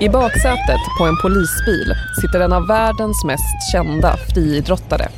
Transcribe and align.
I 0.00 0.08
baksätet 0.08 0.80
på 0.98 1.04
en 1.04 1.16
polisbil 1.22 1.94
sitter 2.20 2.40
en 2.40 2.52
av 2.52 2.66
världens 2.66 3.24
mest 3.24 3.72
kända 3.72 4.16
friidrottare. 4.16 5.08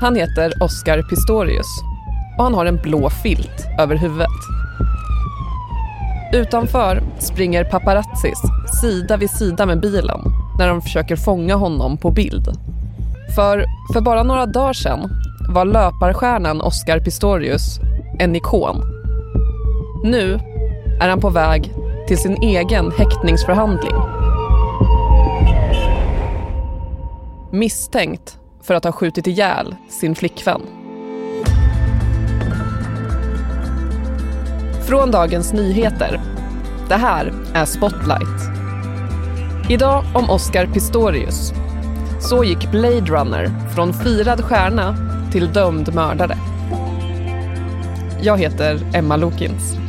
Han 0.00 0.16
heter 0.16 0.62
Oscar 0.62 1.02
Pistorius 1.02 1.66
och 2.38 2.44
han 2.44 2.54
har 2.54 2.66
en 2.66 2.76
blå 2.76 3.10
filt 3.10 3.66
över 3.78 3.96
huvudet. 3.96 4.28
Utanför 6.32 7.02
springer 7.18 7.64
paparazzis 7.64 8.42
sida 8.80 9.16
vid 9.16 9.30
sida 9.30 9.66
med 9.66 9.80
bilen 9.80 10.20
när 10.58 10.68
de 10.68 10.82
försöker 10.82 11.16
fånga 11.16 11.54
honom 11.54 11.98
på 11.98 12.10
bild. 12.10 12.48
För, 13.34 13.64
för 13.92 14.00
bara 14.00 14.22
några 14.22 14.46
dagar 14.46 14.72
sedan 14.72 15.10
var 15.48 15.64
löparstjärnan 15.64 16.60
Oscar 16.60 17.00
Pistorius 17.00 17.80
en 18.18 18.36
ikon. 18.36 18.82
Nu 20.04 20.40
är 21.00 21.08
han 21.08 21.20
på 21.20 21.30
väg 21.30 21.72
till 22.10 22.18
sin 22.18 22.42
egen 22.42 22.92
häktningsförhandling. 22.92 23.94
Misstänkt 27.50 28.38
för 28.62 28.74
att 28.74 28.84
ha 28.84 28.92
skjutit 28.92 29.26
ihjäl 29.26 29.76
sin 29.88 30.14
flickvän. 30.14 30.60
Från 34.86 35.10
Dagens 35.10 35.52
Nyheter. 35.52 36.20
Det 36.88 36.94
här 36.94 37.32
är 37.54 37.64
Spotlight. 37.64 38.40
Idag 39.68 40.04
om 40.14 40.30
Oscar 40.30 40.66
Pistorius. 40.66 41.52
Så 42.20 42.44
gick 42.44 42.70
Blade 42.70 43.06
Runner 43.06 43.70
från 43.74 43.92
firad 43.92 44.40
stjärna 44.44 44.96
till 45.32 45.52
dömd 45.52 45.94
mördare. 45.94 46.38
Jag 48.22 48.38
heter 48.38 48.80
Emma 48.94 49.16
Lokins. 49.16 49.80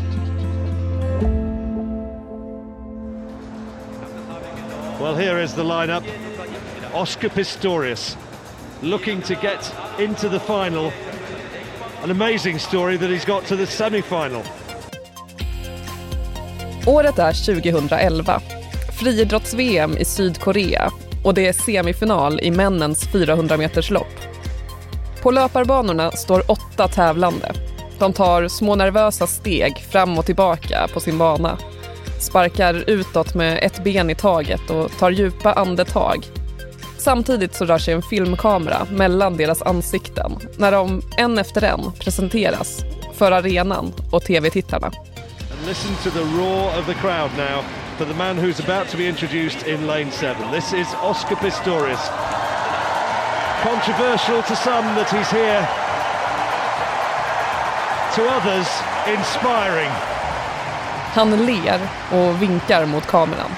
Well, 5.12 5.24
here 5.24 5.44
is 5.44 5.54
the 5.54 5.64
lineup. 5.64 6.04
Oscar 6.94 7.30
Pistorius 7.30 8.18
looking 8.82 9.22
to 9.22 9.36
get 9.36 9.76
into 10.00 10.30
the 10.30 10.40
final. 10.40 10.92
An 12.04 12.12
amazing 12.12 12.60
story 12.60 12.98
that 12.98 13.10
he's 13.10 13.26
got 13.26 13.46
to 13.46 13.56
the 13.56 13.66
semi-final. 13.66 14.42
Året 16.88 17.20
är 17.20 17.46
2011. 17.46 18.42
Friidrotts-VM 19.00 19.98
i 19.98 20.06
Sydkorea 20.06 20.92
och 21.24 21.34
det 21.34 21.48
är 21.48 21.54
semifinal 21.54 22.40
i 22.40 22.52
männens 22.52 23.08
400 23.08 23.58
meters 23.58 23.90
lopp. 23.90 24.20
På 25.22 25.32
löparbanorna 25.32 26.12
står 26.12 26.52
åtta 26.52 26.88
tävlande. 26.88 27.54
De 28.00 28.14
tar 28.14 28.48
små 28.48 28.76
nervösa 28.76 29.28
steg 29.28 29.78
fram 29.78 30.18
och 30.18 30.26
tillbaka 30.26 30.88
på 30.94 31.00
sin 31.00 31.18
bana. 31.18 31.58
Sparkar 32.22 32.84
utåt 32.88 33.34
med 33.34 33.60
ett 33.62 33.84
ben 33.84 34.10
i 34.10 34.16
taget 34.16 34.70
och 34.70 34.92
tar 35.00 35.12
djupa 35.12 35.54
andetag. 35.54 36.26
Samtidigt 36.98 37.56
så 37.56 37.66
rör 37.66 37.78
sig 37.78 37.94
en 37.94 38.02
filmkamera 38.02 38.88
mellan 38.92 39.38
deras 39.38 39.62
ansikten 39.62 40.40
när 40.58 40.72
de 40.72 41.02
en 41.18 41.38
efter 41.38 41.62
en 41.62 41.92
presenteras 41.92 42.84
för 43.14 43.32
arenan 43.32 43.94
och 44.12 44.24
tv-tittarna. 44.24 44.92
Listen 45.68 45.96
to 46.04 46.10
the 46.10 46.26
roar 46.38 46.80
of 46.80 46.86
the 46.86 46.94
crowd 46.94 47.32
now 47.38 47.64
for 47.98 48.06
the 48.06 48.14
man 48.14 48.38
who's 48.38 48.60
about 48.60 48.92
to 48.92 48.98
be 48.98 49.08
introduced 49.08 49.68
in 49.68 49.88
lane 49.88 50.12
seven. 50.12 50.52
This 50.52 50.74
is 50.74 50.88
Oscar 51.02 51.36
Pistorius. 51.36 52.10
Controversial 53.64 54.42
to 54.42 54.56
some 54.56 54.96
that 54.96 55.10
he's 55.10 55.32
here. 55.32 55.68
To 58.16 58.22
others, 58.38 58.68
inspiring. 59.08 60.11
Han 61.14 61.46
ler 61.46 61.80
och 62.12 62.42
vinkar 62.42 62.86
mot 62.86 63.08
kameran. 63.08 63.52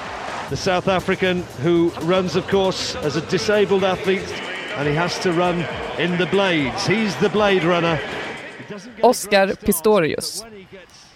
The 0.50 0.56
South 0.56 0.90
African 0.90 1.44
who 1.64 1.90
runs, 2.02 2.36
of 2.36 2.52
course, 2.52 2.96
as 2.96 3.16
a 3.16 3.22
disabled 3.30 3.84
athlete, 3.84 4.34
and 4.78 4.88
he 4.88 4.96
has 4.96 5.20
to 5.20 5.32
run 5.32 5.64
in 6.00 6.18
the 6.18 6.26
blades. 6.26 6.88
He's 6.88 7.16
the 7.16 7.30
blade 7.30 7.64
runner. 7.64 8.00
Oscar 9.04 9.56
Pistorius, 9.56 10.44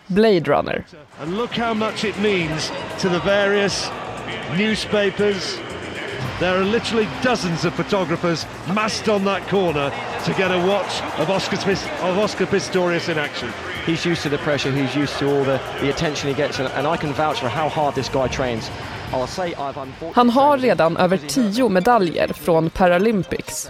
Blade 0.10 0.48
Runner. 0.48 0.86
And 1.20 1.38
look 1.38 1.52
how 1.52 1.74
much 1.74 2.04
it 2.04 2.18
means 2.20 2.72
to 3.00 3.10
the 3.10 3.20
various 3.20 3.90
newspapers. 4.58 5.58
There 6.40 6.56
are 6.56 6.64
literally 6.64 7.08
dozens 7.24 7.66
of 7.66 7.74
photographers 7.74 8.46
massed 8.68 9.10
on 9.10 9.26
that 9.26 9.48
corner 9.48 9.90
to 10.26 10.34
get 10.34 10.52
a 10.52 10.68
watch 10.68 11.02
of 11.20 11.30
Oscar, 11.30 11.56
of 12.06 12.18
Oscar 12.18 12.46
Pistorius 12.46 13.10
in 13.10 13.18
action. 13.18 13.52
He's 13.88 14.06
used 14.12 14.24
to 14.24 14.30
the 14.30 14.38
pressure, 14.38 14.72
he's 14.72 14.96
used 14.96 15.20
to 15.20 15.26
all 15.26 15.44
the, 15.44 15.60
the 15.82 15.90
attention 15.90 16.30
he 16.30 16.36
gets, 16.44 16.60
and, 16.60 16.70
and 16.78 16.88
I 16.96 16.98
can 16.98 17.14
vouch 17.14 17.40
for 17.40 17.50
how 17.50 17.70
hard 17.70 17.96
this 17.96 18.10
guy 18.10 18.28
trains. 18.28 18.72
Han 20.14 20.30
har 20.30 20.58
redan 20.58 20.98
över 20.98 21.18
tio 21.18 21.70
medaljer 21.70 22.28
från 22.28 22.70
Paralympics. 22.70 23.70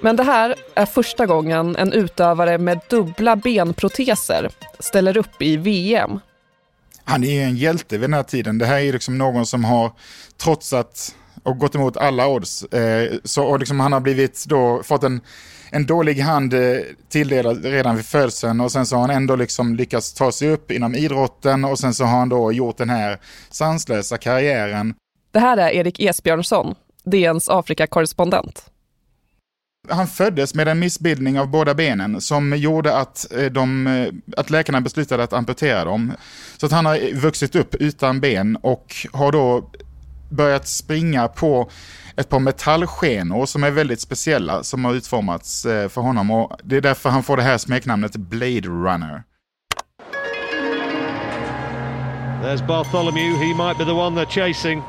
Men 0.00 0.16
det 0.16 0.22
här 0.22 0.54
är 0.74 0.86
första 0.86 1.26
gången 1.26 1.76
en 1.76 1.92
utövare 1.92 2.58
med 2.58 2.80
dubbla 2.88 3.36
benproteser 3.36 4.50
ställer 4.78 5.16
upp 5.16 5.42
i 5.42 5.56
VM. 5.56 6.20
Han 7.04 7.24
är 7.24 7.44
en 7.44 7.56
hjälte 7.56 7.98
vid 7.98 8.10
den 8.10 8.14
här 8.14 8.22
tiden. 8.22 8.58
Det 8.58 8.66
här 8.66 8.80
är 8.80 8.92
liksom 8.92 9.18
någon 9.18 9.46
som 9.46 9.64
har 9.64 9.92
trotsat 10.36 11.14
och 11.42 11.58
gått 11.58 11.74
emot 11.74 11.96
alla 11.96 12.28
odds. 12.28 12.64
Eh, 12.64 13.12
så, 13.24 13.44
och 13.44 13.58
liksom 13.58 13.80
han 13.80 13.92
har 13.92 14.00
blivit 14.00 14.44
då, 14.48 14.82
fått 14.82 15.04
en, 15.04 15.20
en 15.70 15.86
dålig 15.86 16.18
hand 16.18 16.54
eh, 16.54 16.60
tilldelad 17.08 17.64
redan 17.64 17.96
vid 17.96 18.06
födseln 18.06 18.60
och 18.60 18.72
sen 18.72 18.86
så 18.86 18.96
har 18.96 19.00
han 19.02 19.10
ändå 19.10 19.36
liksom 19.36 19.76
lyckats 19.76 20.12
ta 20.12 20.32
sig 20.32 20.50
upp 20.50 20.70
inom 20.70 20.94
idrotten 20.94 21.64
och 21.64 21.78
sen 21.78 21.94
så 21.94 22.04
har 22.04 22.18
han 22.18 22.28
då 22.28 22.52
gjort 22.52 22.78
den 22.78 22.90
här 22.90 23.18
sanslösa 23.50 24.18
karriären. 24.18 24.94
Det 25.32 25.38
här 25.38 25.56
är 25.56 25.70
Erik 25.70 26.00
Esbjörnsson, 26.00 26.74
DNs 27.04 27.48
Afrikakorrespondent. 27.48 28.70
Han 29.88 30.06
föddes 30.06 30.54
med 30.54 30.68
en 30.68 30.78
missbildning 30.78 31.40
av 31.40 31.48
båda 31.48 31.74
benen 31.74 32.20
som 32.20 32.56
gjorde 32.56 32.96
att, 32.96 33.32
eh, 33.32 33.44
de, 33.44 33.86
eh, 33.86 34.08
att 34.36 34.50
läkarna 34.50 34.80
beslutade 34.80 35.22
att 35.22 35.32
amputera 35.32 35.84
dem. 35.84 36.12
Så 36.56 36.66
att 36.66 36.72
han 36.72 36.86
har 36.86 37.14
vuxit 37.14 37.56
upp 37.56 37.74
utan 37.74 38.20
ben 38.20 38.56
och 38.56 38.96
har 39.12 39.32
då 39.32 39.70
börjat 40.30 40.68
springa 40.68 41.28
på 41.28 41.70
ett 42.20 42.28
par 42.28 42.38
metallskenor 42.38 43.46
som 43.46 43.64
är 43.64 43.70
väldigt 43.70 44.00
speciella 44.00 44.62
som 44.62 44.84
har 44.84 44.94
utformats 44.94 45.66
eh, 45.66 45.88
för 45.88 46.00
honom 46.00 46.30
och 46.30 46.56
det 46.62 46.76
är 46.76 46.80
därför 46.80 47.10
han 47.10 47.22
får 47.22 47.36
det 47.36 47.42
här 47.42 47.58
smeknamnet 47.58 48.16
Blade 48.16 48.68
Runner. 48.68 49.22
There's 52.42 52.66
Bartholomew, 52.66 53.36
he 53.36 53.54
might 53.54 53.78
be 53.78 53.84
the 53.84 53.92
one 53.92 54.16
they're 54.16 54.30
chasing. 54.30 54.82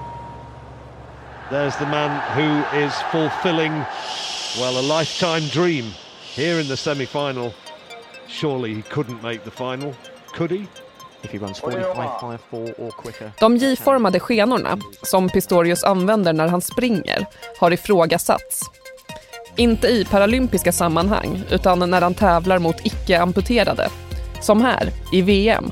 There's 1.50 1.78
the 1.78 1.86
man 1.86 2.12
who 2.38 2.78
is 2.86 2.94
fulfilling, 3.12 3.74
well, 4.60 4.78
a 4.78 5.00
lifetime 5.00 5.48
dream 5.50 5.86
here 6.36 6.62
in 6.62 6.68
the 6.68 6.78
semi 6.78 7.06
final. 7.06 7.54
Surely 8.28 8.74
he 8.74 8.82
couldn't 8.82 9.22
make 9.22 9.44
the 9.44 9.52
final, 9.52 9.94
could 10.34 10.52
he? 10.52 10.68
If 11.24 11.32
he 11.32 11.38
runs 11.38 11.60
45, 11.60 12.38
4 12.50 12.62
or 12.78 12.92
quicker. 13.04 13.32
De 13.40 13.58
J-formade 13.58 14.20
skenorna, 14.20 14.78
som 15.02 15.30
Pistorius 15.30 15.84
använder 15.84 16.34
när 16.34 16.48
han 16.48 16.62
springer, 16.62 17.26
har 17.60 17.72
ifrågasatts. 17.72 18.62
Inte 19.56 19.88
i 19.88 20.06
paralympiska 20.06 20.72
sammanhang, 20.72 21.44
utan 21.50 21.90
när 21.90 22.02
han 22.02 22.14
tävlar 22.14 22.60
mot 22.60 22.86
icke-amputerade. 22.86 23.90
Som 24.42 24.62
här, 24.62 24.92
i 25.12 25.22
VM. 25.22 25.72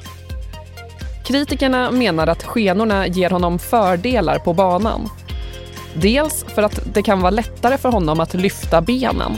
Kritikerna 1.25 1.91
menar 1.91 2.27
att 2.27 2.43
skenorna 2.43 3.07
ger 3.07 3.29
honom 3.29 3.59
fördelar 3.59 4.39
på 4.39 4.53
banan. 4.53 5.09
Dels 5.93 6.43
för 6.43 6.63
att 6.63 6.79
det 6.93 7.03
kan 7.03 7.21
vara 7.21 7.31
lättare 7.31 7.77
för 7.77 7.89
honom 7.89 8.19
att 8.19 8.33
lyfta 8.33 8.81
benen. 8.81 9.37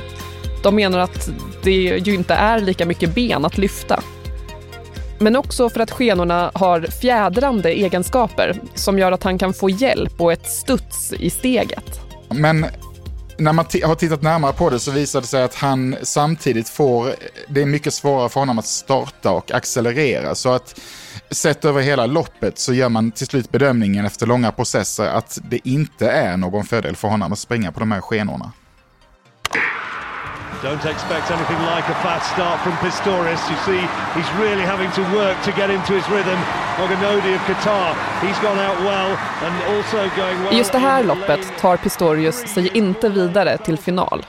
De 0.63 0.75
menar 0.75 0.99
att 0.99 1.29
det 1.63 1.71
ju 1.71 2.15
inte 2.15 2.33
är 2.33 2.59
lika 2.59 2.85
mycket 2.85 3.15
ben 3.15 3.45
att 3.45 3.57
lyfta. 3.57 4.03
Men 5.21 5.35
också 5.35 5.69
för 5.69 5.79
att 5.79 5.91
skenorna 5.91 6.51
har 6.53 6.81
fjädrande 6.81 7.69
egenskaper 7.69 8.61
som 8.75 8.99
gör 8.99 9.11
att 9.11 9.23
han 9.23 9.37
kan 9.37 9.53
få 9.53 9.69
hjälp 9.69 10.21
och 10.21 10.31
ett 10.33 10.47
studs 10.47 11.13
i 11.13 11.29
steget. 11.29 12.01
Men 12.29 12.65
när 13.37 13.53
man 13.53 13.65
har 13.83 13.95
tittat 13.95 14.21
närmare 14.21 14.53
på 14.53 14.69
det 14.69 14.79
så 14.79 14.91
visar 14.91 15.21
det 15.21 15.27
sig 15.27 15.43
att 15.43 15.55
han 15.55 15.95
samtidigt 16.03 16.69
får, 16.69 17.13
det 17.47 17.61
är 17.61 17.65
mycket 17.65 17.93
svårare 17.93 18.29
för 18.29 18.39
honom 18.39 18.59
att 18.59 18.65
starta 18.65 19.31
och 19.31 19.51
accelerera. 19.51 20.35
Så 20.35 20.49
att 20.49 20.79
sett 21.31 21.65
över 21.65 21.81
hela 21.81 22.05
loppet 22.05 22.59
så 22.59 22.73
gör 22.73 22.89
man 22.89 23.11
till 23.11 23.27
slut 23.27 23.51
bedömningen 23.51 24.05
efter 24.05 24.25
långa 24.25 24.51
processer 24.51 25.07
att 25.07 25.39
det 25.49 25.59
inte 25.63 26.09
är 26.09 26.37
någon 26.37 26.65
fördel 26.65 26.95
för 26.95 27.07
honom 27.07 27.33
att 27.33 27.39
springa 27.39 27.71
på 27.71 27.79
de 27.79 27.91
här 27.91 28.01
skenorna. 28.01 28.51
Don't 30.63 30.85
expect 30.85 31.31
anything 31.31 31.57
like 31.75 31.89
a 31.89 31.95
fast 32.03 32.31
start 32.33 32.59
from 32.59 32.73
Pistorius. 32.73 33.49
You 33.49 33.57
see, 33.65 33.81
he's 34.15 34.31
really 34.43 34.61
having 34.61 34.91
to 34.91 35.01
work 35.01 35.43
to 35.43 35.51
get 35.51 35.69
into 35.69 35.93
his 35.93 36.09
rhythm. 36.09 36.39
Moganodi 36.77 37.35
of 37.35 37.41
Qatar, 37.41 37.95
he's 38.21 38.39
gone 38.41 38.59
out 38.67 38.79
well 38.79 39.17
and 39.45 39.75
also 39.75 39.97
going 39.97 40.43
well. 40.43 40.57
Just 40.57 40.71
det 40.71 40.77
här 40.77 41.01
in 41.01 41.07
loppet 41.07 41.53
tar 41.59 41.77
Pistorius 41.77 42.53
sig 42.53 42.77
inte 42.77 43.09
vidare 43.09 43.57
till 43.57 43.77
final. 43.77 44.25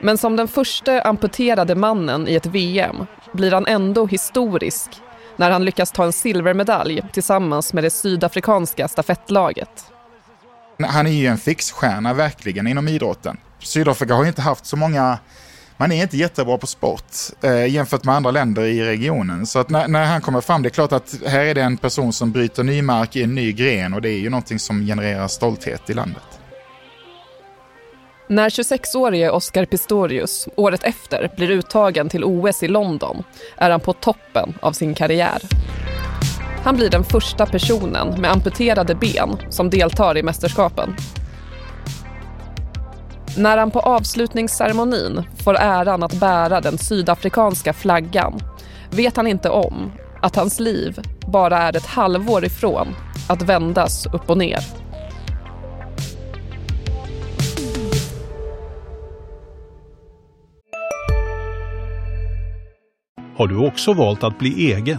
Men 0.00 0.18
som 0.18 0.36
den 0.36 0.48
första 0.48 1.02
amputerade 1.02 1.74
mannen 1.74 2.28
i 2.28 2.34
ett 2.34 2.46
VM 2.46 3.06
blir 3.32 3.52
han 3.52 3.66
ändå 3.66 4.06
historisk 4.06 4.90
när 5.36 5.50
han 5.50 5.64
lyckas 5.64 5.92
ta 5.92 6.04
en 6.04 6.12
silvermedalj 6.12 7.02
tillsammans 7.12 7.72
med 7.72 7.84
det 7.84 7.90
sydafrikanska 7.90 8.88
stafettlaget. 8.88 9.84
Han 10.78 11.06
är 11.06 11.10
ju 11.10 11.26
en 11.26 11.38
fixstjärna 11.38 12.14
verkligen 12.14 12.66
inom 12.66 12.88
idrotten. 12.88 13.36
Sydafrika 13.60 14.14
har 14.14 14.24
inte 14.24 14.42
haft 14.42 14.66
så 14.66 14.76
många 14.76 15.18
man 15.80 15.92
är 15.92 16.02
inte 16.02 16.16
jättebra 16.16 16.58
på 16.58 16.66
sport 16.66 17.14
eh, 17.42 17.66
jämfört 17.66 18.04
med 18.04 18.14
andra 18.14 18.30
länder 18.30 18.62
i 18.62 18.84
regionen. 18.84 19.46
Så 19.46 19.58
att 19.58 19.70
när, 19.70 19.88
när, 19.88 20.04
han 20.04 20.20
kommer 20.20 20.40
fram, 20.40 20.62
det 20.62 20.68
är 20.68 20.70
klart 20.70 20.92
att 20.92 21.14
här 21.26 21.44
är 21.44 21.54
det 21.54 21.62
en 21.62 21.76
person 21.76 22.12
som 22.12 22.32
bryter 22.32 22.62
ny 22.62 22.82
mark 22.82 23.16
i 23.16 23.22
en 23.22 23.34
ny 23.34 23.52
gren 23.52 23.94
och 23.94 24.02
det 24.02 24.10
är 24.10 24.18
ju 24.18 24.30
någonting 24.30 24.58
som 24.58 24.86
genererar 24.86 25.28
stolthet 25.28 25.90
i 25.90 25.94
landet. 25.94 26.22
När 28.28 28.48
26-årige 28.48 29.30
Oscar 29.30 29.64
Pistorius 29.64 30.48
året 30.56 30.84
efter 30.84 31.30
blir 31.36 31.50
uttagen 31.50 32.08
till 32.08 32.24
OS 32.24 32.62
i 32.62 32.68
London 32.68 33.24
är 33.56 33.70
han 33.70 33.80
på 33.80 33.92
toppen 33.92 34.54
av 34.62 34.72
sin 34.72 34.94
karriär. 34.94 35.42
Han 36.64 36.76
blir 36.76 36.90
den 36.90 37.04
första 37.04 37.46
personen 37.46 38.20
med 38.20 38.30
amputerade 38.30 38.94
ben 38.94 39.36
som 39.50 39.70
deltar 39.70 40.18
i 40.18 40.22
mästerskapen. 40.22 40.96
När 43.38 43.56
han 43.56 43.70
på 43.70 43.80
avslutningsceremonin 43.80 45.22
får 45.44 45.54
äran 45.54 46.02
att 46.02 46.20
bära 46.20 46.60
den 46.60 46.78
sydafrikanska 46.78 47.72
flaggan 47.72 48.40
vet 48.90 49.16
han 49.16 49.26
inte 49.26 49.50
om 49.50 49.92
att 50.22 50.36
hans 50.36 50.60
liv 50.60 51.00
bara 51.26 51.58
är 51.58 51.76
ett 51.76 51.86
halvår 51.86 52.44
ifrån 52.44 52.88
att 53.28 53.42
vändas 53.42 54.06
upp 54.06 54.30
och 54.30 54.38
ner. 54.38 54.58
Har 63.36 63.46
du 63.46 63.66
också 63.66 63.92
valt 63.92 64.24
att 64.24 64.38
bli 64.38 64.72
egen? 64.72 64.98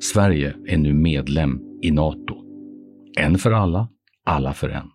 Sverige 0.00 0.54
är 0.66 0.76
nu 0.76 0.94
medlem 0.94 1.60
i 1.82 1.90
Nato. 1.90 2.36
En 3.18 3.38
för 3.38 3.52
alla, 3.52 3.88
alla 4.24 4.52
för 4.52 4.68
en. 4.68 4.90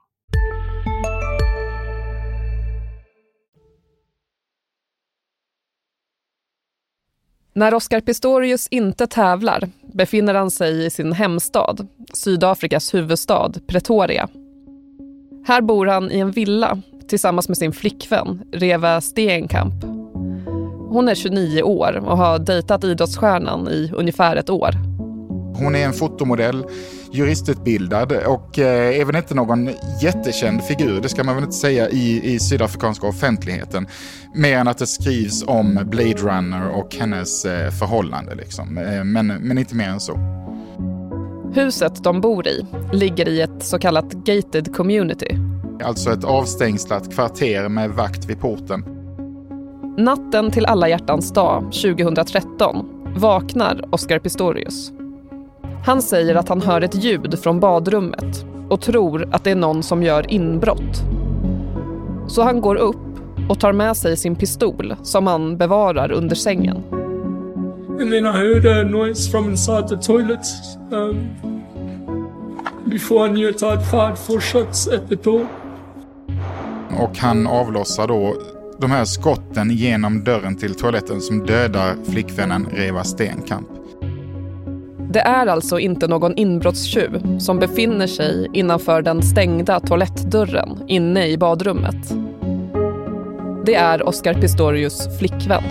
När 7.53 7.73
Oscar 7.73 8.01
Pistorius 8.01 8.67
inte 8.67 9.07
tävlar 9.07 9.69
befinner 9.93 10.33
han 10.33 10.51
sig 10.51 10.85
i 10.85 10.89
sin 10.89 11.13
hemstad, 11.13 11.87
Sydafrikas 12.13 12.93
huvudstad 12.93 13.51
Pretoria. 13.67 14.29
Här 15.47 15.61
bor 15.61 15.85
han 15.85 16.11
i 16.11 16.19
en 16.19 16.31
villa 16.31 16.81
tillsammans 17.07 17.47
med 17.47 17.57
sin 17.57 17.71
flickvän 17.71 18.43
Reva 18.51 19.01
Steenkamp. 19.01 19.83
Hon 20.89 21.09
är 21.09 21.15
29 21.15 21.63
år 21.63 22.03
och 22.05 22.17
har 22.17 22.39
dejtat 22.39 22.83
idrottsstjärnan 22.83 23.67
i 23.67 23.91
ungefär 23.95 24.35
ett 24.35 24.49
år. 24.49 24.90
Hon 25.63 25.75
är 25.75 25.85
en 25.85 25.93
fotomodell, 25.93 26.65
juristutbildad 27.11 28.11
och 28.11 28.59
eh, 28.59 28.99
är 28.99 29.05
väl 29.05 29.15
inte 29.15 29.35
någon 29.35 29.69
jättekänd 30.01 30.63
figur, 30.63 31.01
det 31.01 31.09
ska 31.09 31.23
man 31.23 31.35
väl 31.35 31.43
inte 31.43 31.55
säga, 31.55 31.89
i, 31.89 32.33
i 32.33 32.39
sydafrikanska 32.39 33.07
offentligheten. 33.07 33.87
Mer 34.35 34.57
än 34.57 34.67
att 34.67 34.77
det 34.77 34.87
skrivs 34.87 35.43
om 35.47 35.79
Blade 35.85 36.13
Runner 36.13 36.69
och 36.69 36.95
hennes 36.95 37.45
eh, 37.45 37.71
förhållande. 37.71 38.35
Liksom. 38.35 38.77
Eh, 38.77 39.03
men, 39.03 39.27
men 39.27 39.57
inte 39.57 39.75
mer 39.75 39.89
än 39.89 39.99
så. 39.99 40.19
Huset 41.53 42.03
de 42.03 42.21
bor 42.21 42.47
i 42.47 42.65
ligger 42.93 43.29
i 43.29 43.41
ett 43.41 43.63
så 43.63 43.79
kallat 43.79 44.13
gated 44.13 44.75
community. 44.75 45.37
Alltså 45.83 46.11
ett 46.11 46.23
avstängslat 46.23 47.13
kvarter 47.13 47.69
med 47.69 47.89
vakt 47.89 48.25
vid 48.25 48.39
porten. 48.39 48.85
Natten 49.97 50.51
till 50.51 50.65
alla 50.65 50.89
hjärtans 50.89 51.33
dag 51.33 51.63
2013 51.63 52.85
vaknar 53.17 53.85
Oscar 53.91 54.19
Pistorius. 54.19 54.91
Han 55.85 56.01
säger 56.01 56.35
att 56.35 56.49
han 56.49 56.61
hör 56.61 56.81
ett 56.81 57.03
ljud 57.03 57.39
från 57.39 57.59
badrummet 57.59 58.45
och 58.69 58.81
tror 58.81 59.29
att 59.31 59.43
det 59.43 59.51
är 59.51 59.55
någon 59.55 59.83
som 59.83 60.03
gör 60.03 60.31
inbrott. 60.31 61.03
Så 62.27 62.43
han 62.43 62.61
går 62.61 62.75
upp 62.75 62.95
och 63.49 63.59
tar 63.59 63.73
med 63.73 63.97
sig 63.97 64.17
sin 64.17 64.35
pistol 64.35 64.95
som 65.03 65.27
han 65.27 65.57
bevarar 65.57 66.11
under 66.11 66.35
sängen. 66.35 66.83
And 68.01 68.11
then 68.11 68.25
I 68.25 68.31
heard 68.31 68.65
a 68.65 68.83
noise 68.83 69.31
from 69.31 69.49
inside 69.49 69.87
the 69.87 69.97
toilet. 69.97 70.45
Um, 70.91 71.29
before 72.85 73.27
I 73.27 73.29
knew 73.29 73.49
it 73.49 73.63
I'd 73.63 73.83
fired 73.91 74.17
four 74.17 74.39
shots 74.39 74.87
at 74.87 75.09
the 75.09 75.15
door. 75.15 75.47
Och 76.99 77.17
han 77.17 77.47
avlossar 77.47 78.07
då 78.07 78.35
de 78.79 78.91
här 78.91 79.05
skotten 79.05 79.69
genom 79.71 80.23
dörren 80.23 80.55
till 80.55 80.75
toaletten 80.75 81.21
som 81.21 81.45
dödar 81.45 81.95
flickvännen 82.09 82.67
Reva 82.71 83.03
Stenkamp. 83.03 83.67
Det 85.13 85.19
är 85.19 85.47
alltså 85.47 85.79
inte 85.79 86.07
någon 86.07 86.35
inbrottstjuv 86.35 87.39
som 87.39 87.59
befinner 87.59 88.07
sig 88.07 88.47
innanför 88.53 89.01
den 89.01 89.21
stängda 89.21 89.79
toalettdörren 89.79 90.83
inne 90.87 91.27
i 91.27 91.37
badrummet. 91.37 92.13
Det 93.65 93.75
är 93.75 94.07
Oscar 94.07 94.33
Pistorius 94.33 95.17
flickvän. 95.19 95.63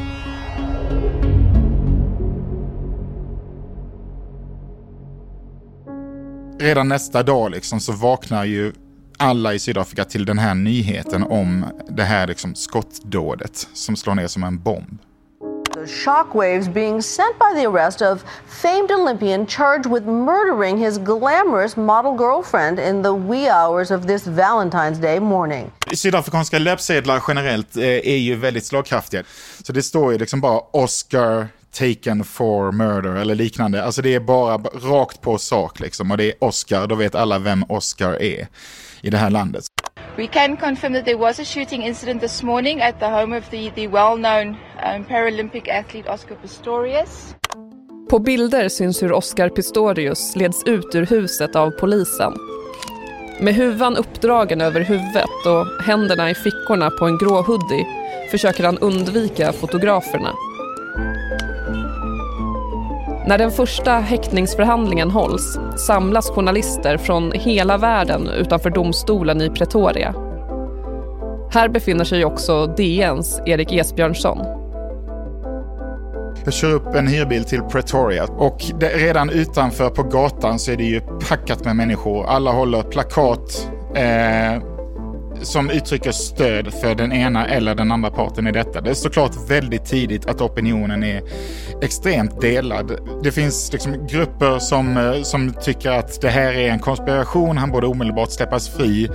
Redan 6.58 6.88
nästa 6.88 7.22
dag 7.22 7.50
liksom 7.50 7.80
så 7.80 7.92
vaknar 7.92 8.44
ju 8.44 8.72
alla 9.18 9.54
i 9.54 9.58
Sydafrika 9.58 10.04
till 10.04 10.24
den 10.24 10.38
här 10.38 10.54
nyheten 10.54 11.22
om 11.22 11.64
det 11.88 12.04
här 12.04 12.26
liksom 12.26 12.54
skottdådet 12.54 13.68
som 13.74 13.96
slår 13.96 14.14
ner 14.14 14.26
som 14.26 14.44
en 14.44 14.58
bomb. 14.62 14.98
The 15.80 15.86
shockwaves 15.86 16.68
being 16.68 17.02
sent 17.02 17.38
by 17.38 17.54
the 17.54 17.64
arrest 17.64 18.02
of 18.02 18.22
famed 18.46 18.90
Olympian 18.90 19.46
charged 19.46 19.86
with 19.86 20.04
murdering 20.06 20.78
his 20.78 20.98
glamorous 20.98 21.76
model 21.76 22.14
girlfriend 22.14 22.78
in 22.78 23.02
the 23.02 23.14
wee 23.14 23.48
hours 23.48 23.90
of 23.90 24.06
this 24.06 24.26
Valentine's 24.26 24.98
Day 24.98 25.20
morning. 25.20 25.70
Sydafrikanska 25.92 26.58
löpsedlar 26.58 27.22
generellt 27.28 27.76
eh, 27.76 27.84
är 27.84 28.16
ju 28.16 28.36
väldigt 28.36 28.66
slagkraftiga. 28.66 29.22
Så 29.62 29.72
det 29.72 29.82
står 29.82 30.12
ju 30.12 30.18
liksom 30.18 30.40
bara 30.40 30.60
Oscar 30.70 31.48
taken 31.72 32.24
for 32.24 32.72
murder 32.72 33.14
eller 33.14 33.34
liknande. 33.34 33.84
Alltså 33.84 34.02
det 34.02 34.14
är 34.14 34.20
bara 34.20 34.56
rakt 34.74 35.20
på 35.20 35.38
sak 35.38 35.80
liksom. 35.80 36.10
Och 36.10 36.16
det 36.16 36.24
är 36.24 36.34
Oscar, 36.44 36.86
då 36.86 36.94
vet 36.94 37.14
alla 37.14 37.38
vem 37.38 37.64
Oscar 37.68 38.22
är 38.22 38.48
i 39.00 39.10
det 39.10 39.18
här 39.18 39.30
landet. 39.30 39.64
We 40.16 40.26
can 40.26 40.56
confirm 40.56 40.94
that 40.94 41.04
there 41.04 41.18
was 41.18 41.38
a 41.40 41.44
shooting 41.44 41.82
incident 41.82 42.20
this 42.20 42.42
morning 42.42 42.82
at 42.82 43.00
the 43.00 43.06
home 43.06 43.38
of 43.38 43.50
the, 43.50 43.70
the 43.70 43.86
well-known 43.86 44.56
um, 44.96 45.04
Paralympic 45.04 45.68
athlete 45.68 46.12
Oscar 46.12 46.34
Pistorius. 46.34 47.34
På 48.10 48.18
bilder 48.18 48.68
syns 48.68 49.02
hur 49.02 49.12
Oscar 49.12 49.48
Pistorius 49.48 50.36
leds 50.36 50.64
ut 50.66 50.94
ur 50.94 51.06
huset 51.06 51.56
av 51.56 51.70
polisen. 51.70 52.32
Med 53.40 53.54
huvan 53.54 53.96
uppdragen 53.96 54.60
över 54.60 54.80
huvudet 54.80 55.46
och 55.46 55.84
händerna 55.84 56.30
i 56.30 56.34
fickorna 56.34 56.90
på 56.90 57.04
en 57.04 57.18
grå 57.18 57.42
hoodie 57.42 57.86
försöker 58.30 58.64
han 58.64 58.78
undvika 58.78 59.52
fotograferna. 59.52 60.32
När 63.26 63.38
den 63.38 63.50
första 63.50 63.92
häktningsförhandlingen 63.92 65.10
hålls 65.10 65.58
samlas 65.86 66.30
journalister 66.30 66.96
från 66.96 67.32
hela 67.32 67.78
världen 67.78 68.28
utanför 68.28 68.70
domstolen 68.70 69.40
i 69.40 69.50
Pretoria. 69.50 70.14
Här 71.52 71.68
befinner 71.68 72.04
sig 72.04 72.24
också 72.24 72.66
DNs 72.66 73.40
Erik 73.46 73.72
Esbjörnsson. 73.72 74.59
Jag 76.44 76.54
kör 76.54 76.72
upp 76.72 76.94
en 76.94 77.06
hyrbil 77.06 77.44
till 77.44 77.60
Pretoria 77.60 78.24
och 78.24 78.64
det, 78.80 78.88
redan 78.88 79.30
utanför 79.30 79.90
på 79.90 80.02
gatan 80.02 80.58
så 80.58 80.72
är 80.72 80.76
det 80.76 80.84
ju 80.84 81.00
packat 81.28 81.64
med 81.64 81.76
människor. 81.76 82.26
Alla 82.26 82.52
håller 82.52 82.82
plakat 82.82 83.68
eh, 83.94 84.62
som 85.42 85.70
uttrycker 85.70 86.12
stöd 86.12 86.74
för 86.74 86.94
den 86.94 87.12
ena 87.12 87.46
eller 87.46 87.74
den 87.74 87.92
andra 87.92 88.10
parten 88.10 88.46
i 88.46 88.52
detta. 88.52 88.80
Det 88.80 88.90
är 88.90 88.94
såklart 88.94 89.50
väldigt 89.50 89.84
tidigt 89.84 90.26
att 90.26 90.40
opinionen 90.40 91.04
är 91.04 91.22
extremt 91.82 92.40
delad. 92.40 92.92
Det 93.22 93.32
finns 93.32 93.72
liksom 93.72 94.06
grupper 94.06 94.58
som, 94.58 94.96
eh, 94.96 95.22
som 95.22 95.54
tycker 95.62 95.90
att 95.90 96.20
det 96.20 96.28
här 96.28 96.52
är 96.52 96.70
en 96.70 96.78
konspiration, 96.78 97.58
han 97.58 97.70
borde 97.70 97.86
omedelbart 97.86 98.30
släppas 98.30 98.68
fri. 98.68 99.10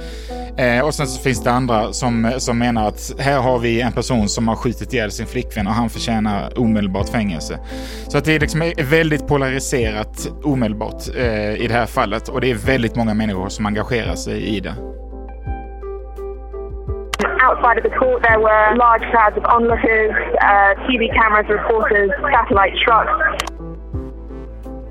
Eh, 0.57 0.85
och 0.85 0.93
sen 0.93 1.07
så 1.07 1.21
finns 1.21 1.43
det 1.43 1.51
andra 1.51 1.93
som, 1.93 2.31
som 2.37 2.59
menar 2.59 2.87
att 2.87 3.13
här 3.19 3.41
har 3.41 3.59
vi 3.59 3.81
en 3.81 3.91
person 3.91 4.29
som 4.29 4.47
har 4.47 4.55
skjutit 4.55 4.93
ihjäl 4.93 5.11
sin 5.11 5.27
flickvän 5.27 5.67
och 5.67 5.73
han 5.73 5.89
förtjänar 5.89 6.59
omedelbart 6.59 7.09
fängelse. 7.09 7.59
Så 8.07 8.17
att 8.17 8.25
det 8.25 8.35
är 8.35 8.39
liksom 8.39 8.73
väldigt 8.89 9.27
polariserat 9.27 10.27
omedelbart 10.43 11.01
eh, 11.17 11.63
i 11.63 11.67
det 11.67 11.73
här 11.73 11.85
fallet 11.85 12.27
och 12.27 12.41
det 12.41 12.51
är 12.51 12.55
väldigt 12.55 12.95
många 12.95 13.13
människor 13.13 13.49
som 13.49 13.65
engagerar 13.65 14.15
sig 14.15 14.57
i 14.57 14.59
det. 14.59 14.75
Outside 17.47 17.77
of 17.77 17.83
the 17.83 17.95
court 17.99 18.23
there 18.23 18.39
were 18.39 18.75
large 18.75 19.05
crowds 19.11 19.37
of 19.37 19.43
onlookers, 19.55 20.15
uh, 20.41 20.71
TV 20.87 21.01
cameras, 21.19 21.47
reporters, 21.49 22.09
satellite 22.33 22.75
trucks. 22.85 23.54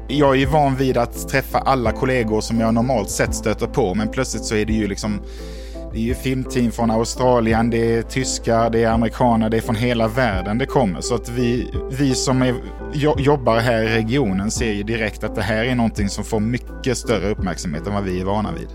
Jag 0.08 0.30
är 0.30 0.38
ju 0.38 0.46
van 0.46 0.76
vid 0.76 0.96
att 0.96 1.28
träffa 1.28 1.58
alla 1.58 1.92
kollegor 1.92 2.40
som 2.40 2.60
jag 2.60 2.74
normalt 2.74 3.10
sett 3.10 3.34
stöter 3.34 3.66
på, 3.66 3.94
men 3.94 4.08
plötsligt 4.08 4.44
så 4.44 4.54
är 4.54 4.64
det 4.64 4.72
ju 4.72 4.88
liksom 4.88 5.20
det 5.92 6.00
är 6.00 6.02
ju 6.02 6.14
filmteam 6.14 6.70
från 6.70 6.90
Australien, 6.90 7.70
det 7.70 7.96
är 7.96 8.02
tyskar, 8.02 8.70
det 8.70 8.84
är 8.84 8.90
amerikaner, 8.90 9.50
det 9.50 9.56
är 9.56 9.60
från 9.60 9.74
hela 9.74 10.08
världen 10.08 10.58
det 10.58 10.66
kommer. 10.66 11.00
Så 11.00 11.14
att 11.14 11.28
vi, 11.28 11.70
vi 11.90 12.14
som 12.14 12.42
är, 12.42 12.54
jobbar 13.18 13.58
här 13.58 13.82
i 13.82 13.86
regionen 13.86 14.50
ser 14.50 14.72
ju 14.72 14.82
direkt 14.82 15.24
att 15.24 15.34
det 15.34 15.42
här 15.42 15.64
är 15.64 15.74
någonting 15.74 16.08
som 16.08 16.24
får 16.24 16.40
mycket 16.40 16.98
större 16.98 17.30
uppmärksamhet 17.30 17.86
än 17.86 17.94
vad 17.94 18.04
vi 18.04 18.20
är 18.20 18.24
vana 18.24 18.52
vid. 18.52 18.68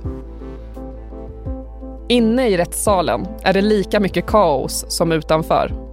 Inne 2.09 2.47
i 2.47 2.57
rättssalen 2.57 3.27
är 3.43 3.53
det 3.53 3.61
lika 3.61 3.99
mycket 3.99 4.25
kaos 4.25 4.85
som 4.87 5.11
utanför. 5.11 5.88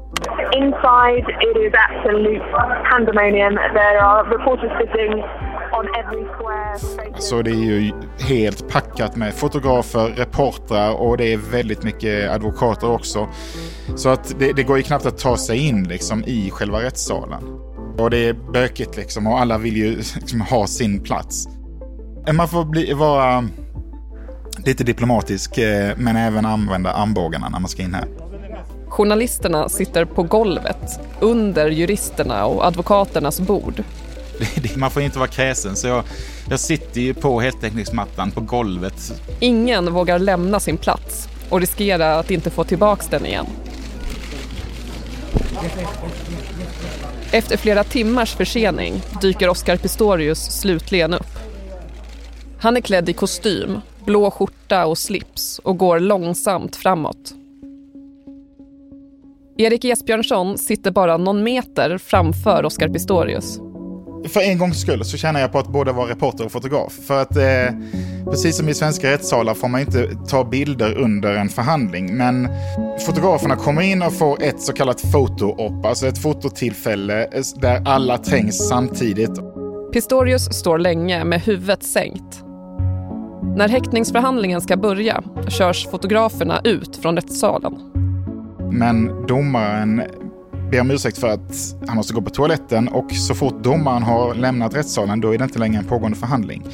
Inside 0.63 1.27
it 1.47 1.57
is 1.65 1.73
absolute 1.87 2.45
pandemonium. 2.91 3.55
There 3.81 3.99
are 4.09 4.25
reporters 4.37 4.73
sitting 4.81 5.13
on 5.79 5.85
every 6.01 6.25
square. 6.35 6.79
Så 7.19 7.43
det 7.43 7.51
är 7.51 7.55
ju 7.55 7.93
helt 8.29 8.69
packat 8.69 9.17
med 9.17 9.35
fotografer, 9.35 10.09
reportrar 10.09 11.01
och 11.01 11.17
det 11.17 11.33
är 11.33 11.37
väldigt 11.37 11.83
mycket 11.83 12.31
advokater 12.31 12.91
också. 12.91 13.29
Så 13.97 14.09
att 14.09 14.39
det, 14.39 14.53
det 14.53 14.63
går 14.63 14.77
ju 14.77 14.83
knappt 14.83 15.07
att 15.07 15.19
ta 15.19 15.37
sig 15.37 15.69
in 15.69 15.89
liksom 15.89 16.25
i 16.25 16.51
själva 16.51 16.83
rättssalen. 16.83 17.43
Och 17.99 18.11
det 18.11 18.29
är 18.29 18.33
bökigt 18.53 18.97
liksom 18.97 19.27
och 19.27 19.41
alla 19.41 19.59
vill 19.59 19.77
ju 19.77 19.91
liksom 19.97 20.41
ha 20.41 20.67
sin 20.67 21.03
plats. 21.03 21.49
Man 22.33 22.49
får 22.49 22.65
bli, 22.65 22.93
vara 22.93 23.45
lite 24.67 24.85
diplomatisk 24.85 25.59
eh, 25.59 25.93
men 25.97 26.17
även 26.17 26.47
använda 26.47 26.93
armbågarna 26.93 27.49
när 27.49 27.61
man 27.61 27.69
ska 27.69 27.83
in 27.83 27.95
här. 27.95 28.26
Journalisterna 28.97 29.69
sitter 29.69 30.05
på 30.05 30.23
golvet, 30.23 31.01
under 31.21 31.69
juristerna 31.71 32.47
och 32.47 32.67
advokaternas 32.67 33.41
bord. 33.41 33.83
Man 34.77 34.91
får 34.91 35.03
inte 35.03 35.19
vara 35.19 35.29
kräsen, 35.29 35.77
så 35.77 35.87
jag, 35.87 36.05
jag 36.51 36.61
sitter 36.61 37.01
ju 37.01 37.15
på 37.15 37.41
heltäckningsmattan 37.41 38.31
på 38.31 38.41
golvet. 38.41 39.23
Ingen 39.41 39.93
vågar 39.93 40.19
lämna 40.19 40.61
sin 40.61 40.77
plats 40.77 41.29
och 41.51 41.61
riskera 41.61 42.19
att 42.19 42.31
inte 42.31 42.51
få 42.51 42.65
tillbaka 42.65 43.05
den 43.11 43.27
igen. 43.27 43.47
Efter 47.31 47.57
flera 47.57 47.85
timmars 47.85 48.35
försening 48.35 49.03
dyker 49.23 49.49
Oscar 49.49 49.77
Pistorius 49.77 50.61
slutligen 50.61 51.15
upp. 51.15 51.39
Han 52.59 52.77
är 52.77 52.81
klädd 52.81 53.09
i 53.09 53.13
kostym, 53.13 53.81
blå 54.05 54.31
skjorta 54.31 54.87
och 54.87 54.99
slips 54.99 55.59
och 55.59 55.79
går 55.79 56.01
långsamt 56.01 56.77
framåt. 56.77 57.35
Erik 59.59 59.85
Esbjörnsson 59.85 60.59
sitter 60.59 60.91
bara 60.91 61.17
någon 61.17 61.43
meter 61.43 61.99
framför 61.99 62.65
Oscar 62.65 62.89
Pistorius. 62.89 63.61
För 64.29 64.41
en 64.41 64.59
gångs 64.59 64.81
skull 64.81 65.05
så 65.05 65.17
känner 65.17 65.41
jag 65.41 65.53
på 65.53 65.59
att 65.59 65.69
både 65.69 65.93
vara 65.93 66.11
reporter 66.11 66.45
och 66.45 66.53
fotograf. 66.53 66.93
För 67.07 67.23
att 67.23 67.37
eh, 67.37 67.75
precis 68.25 68.57
som 68.57 68.69
i 68.69 68.75
svenska 68.75 69.11
rättssalar 69.11 69.55
får 69.55 69.69
man 69.69 69.81
inte 69.81 70.11
ta 70.29 70.45
bilder 70.45 70.95
under 70.95 71.35
en 71.35 71.49
förhandling. 71.49 72.17
Men 72.17 72.49
fotograferna 73.07 73.57
kommer 73.57 73.83
in 73.83 74.03
och 74.03 74.13
får 74.13 74.43
ett 74.43 74.61
så 74.61 74.73
kallat 74.73 75.01
foto-op, 75.01 75.87
alltså 75.87 76.07
ett 76.07 76.23
fototillfälle 76.23 77.25
eh, 77.25 77.43
där 77.61 77.83
alla 77.87 78.19
trängs 78.19 78.69
samtidigt. 78.69 79.41
Pistorius 79.93 80.45
står 80.53 80.79
länge 80.79 81.25
med 81.25 81.41
huvudet 81.41 81.83
sänkt. 81.83 82.43
När 83.57 83.69
häktningsförhandlingen 83.69 84.61
ska 84.61 84.77
börja 84.77 85.23
körs 85.49 85.87
fotograferna 85.87 86.61
ut 86.65 86.97
från 86.97 87.17
rättssalen. 87.17 87.96
Men 88.71 89.27
domaren 89.27 90.03
ber 90.71 90.81
om 90.81 90.91
ursäkt 90.91 91.19
för 91.19 91.29
att 91.29 91.77
han 91.87 91.97
måste 91.97 92.15
gå 92.15 92.23
på 92.23 92.31
toaletten 92.31 92.89
och 92.89 93.13
så 93.13 93.35
fort 93.35 93.65
domaren 93.65 94.03
har 94.03 94.35
lämnat 94.35 94.75
rättssalen 94.75 95.21
då 95.21 95.35
är 95.35 95.39
det 95.39 95.45
inte 95.45 95.59
längre 95.59 95.79
en 95.79 95.85
pågående 95.85 96.19
förhandling. 96.19 96.67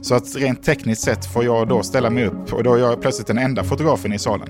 Så 0.00 0.14
att 0.14 0.36
rent 0.36 0.62
tekniskt 0.62 1.02
sett 1.02 1.32
får 1.32 1.44
jag 1.44 1.68
då 1.68 1.82
ställa 1.82 2.10
mig 2.10 2.26
upp 2.26 2.52
och 2.52 2.64
då 2.64 2.74
är 2.74 2.78
jag 2.78 3.00
plötsligt 3.00 3.26
den 3.26 3.38
enda 3.38 3.64
fotografen 3.64 4.12
i 4.12 4.18
salen. 4.18 4.48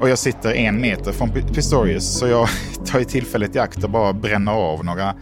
Och 0.00 0.08
jag 0.08 0.18
sitter 0.18 0.54
en 0.54 0.80
meter 0.80 1.12
från 1.12 1.30
Pistorius 1.30 2.18
så 2.18 2.26
jag 2.26 2.48
tar 2.86 2.98
ju 2.98 3.04
tillfället 3.04 3.56
i 3.56 3.58
akt 3.58 3.84
och 3.84 3.90
bara 3.90 4.12
bränner 4.12 4.52
av 4.52 4.84
några 4.84 5.14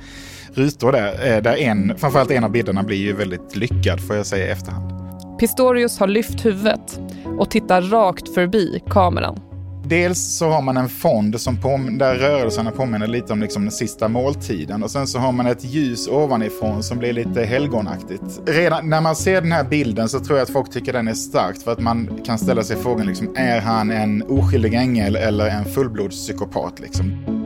rutor 0.55 0.93
där. 0.93 1.37
Eh, 1.37 1.43
där 1.43 1.57
en, 1.57 1.99
framförallt 1.99 2.31
en 2.31 2.45
av 2.45 2.51
bilderna 2.51 2.83
blir 2.83 2.97
ju 2.97 3.13
väldigt 3.13 3.57
lyckad 3.57 4.01
får 4.01 4.17
jag 4.17 4.27
säga 4.27 4.47
i 4.47 4.51
efterhand. 4.51 4.93
Pistorius 5.39 5.99
har 5.99 6.07
lyft 6.07 6.45
huvudet 6.45 7.01
och 7.39 7.51
tittar 7.51 7.83
rakt 7.83 8.35
förbi 8.35 8.83
kameran. 8.91 9.50
Dels 9.91 10.19
så 10.19 10.49
har 10.49 10.63
man 10.63 10.77
en 10.77 10.89
fond 10.89 11.41
som 11.41 11.57
på, 11.57 11.81
där 11.91 12.15
rörelserna 12.15 12.71
påminner 12.71 13.07
lite 13.07 13.33
om 13.33 13.41
liksom 13.41 13.63
den 13.63 13.73
sista 13.73 14.09
måltiden 14.09 14.83
och 14.83 14.91
sen 14.91 15.07
så 15.07 15.19
har 15.19 15.33
man 15.33 15.47
ett 15.47 15.65
ljus 15.65 16.09
ovanifrån 16.09 16.83
som 16.83 16.99
blir 16.99 17.13
lite 17.13 17.45
helgonaktigt. 17.45 18.41
Redan 18.47 18.91
när 18.91 19.01
man 19.01 19.17
ser 19.17 19.41
den 19.41 19.53
här 19.53 19.65
bilden 19.65 20.09
så 20.09 20.21
tror 20.21 20.39
jag 20.39 20.45
att 20.45 20.53
folk 20.53 20.71
tycker 20.71 20.93
den 20.93 21.09
är 21.09 21.15
starkt 21.15 21.63
för 21.63 21.73
att 21.73 21.81
man 21.81 22.21
kan 22.25 22.39
ställa 22.39 22.63
sig 22.63 22.77
frågan 22.77 23.07
liksom, 23.07 23.37
är 23.37 23.61
han 23.61 23.91
en 23.91 24.23
oskyldig 24.23 24.75
ängel 24.75 25.17
eller 25.17 25.49
en 25.49 25.65
fullblodspsykopat 25.65 26.81
liksom? 26.81 27.41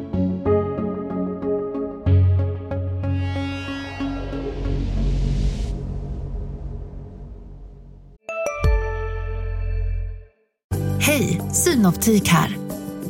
Synoptik 11.54 12.28
här. 12.28 12.56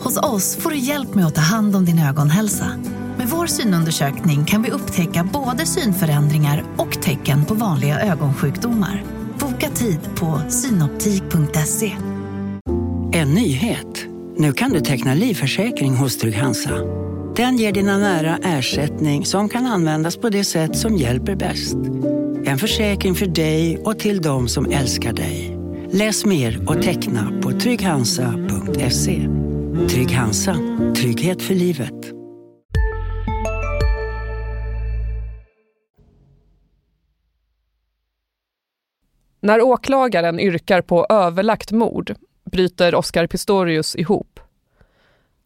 Hos 0.00 0.16
oss 0.16 0.56
får 0.56 0.70
du 0.70 0.76
hjälp 0.76 1.14
med 1.14 1.26
att 1.26 1.34
ta 1.34 1.40
hand 1.40 1.76
om 1.76 1.84
din 1.84 1.98
ögonhälsa. 1.98 2.66
Med 3.18 3.28
vår 3.28 3.46
synundersökning 3.46 4.44
kan 4.44 4.62
vi 4.62 4.70
upptäcka 4.70 5.28
både 5.32 5.66
synförändringar 5.66 6.64
och 6.76 7.02
tecken 7.02 7.44
på 7.44 7.54
vanliga 7.54 8.00
ögonsjukdomar. 8.00 9.04
Boka 9.38 9.70
tid 9.70 9.98
på 10.16 10.40
synoptik.se. 10.48 11.92
En 13.12 13.34
nyhet. 13.34 14.06
Nu 14.36 14.52
kan 14.52 14.70
du 14.70 14.80
teckna 14.80 15.14
livförsäkring 15.14 15.96
hos 15.96 16.18
Trygg-Hansa. 16.18 16.74
Den 17.36 17.56
ger 17.56 17.72
dina 17.72 17.98
nära 17.98 18.38
ersättning 18.42 19.26
som 19.26 19.48
kan 19.48 19.66
användas 19.66 20.16
på 20.16 20.28
det 20.28 20.44
sätt 20.44 20.76
som 20.76 20.96
hjälper 20.96 21.36
bäst. 21.36 21.76
En 22.44 22.58
försäkring 22.58 23.14
för 23.14 23.26
dig 23.26 23.78
och 23.84 23.98
till 23.98 24.22
de 24.22 24.48
som 24.48 24.66
älskar 24.70 25.12
dig. 25.12 25.53
Läs 25.96 26.24
mer 26.24 26.68
och 26.68 26.82
teckna 26.82 27.40
på 27.42 27.50
trygghansa.se. 27.50 29.28
Trygg 29.90 30.10
Hansa. 30.10 30.56
Trygghet 30.96 31.42
för 31.42 31.54
livet. 31.54 31.94
När 39.40 39.62
åklagaren 39.62 40.40
yrkar 40.40 40.82
på 40.82 41.06
överlagt 41.08 41.72
mord 41.72 42.14
bryter 42.44 42.94
Oscar 42.94 43.26
Pistorius 43.26 43.96
ihop. 43.96 44.40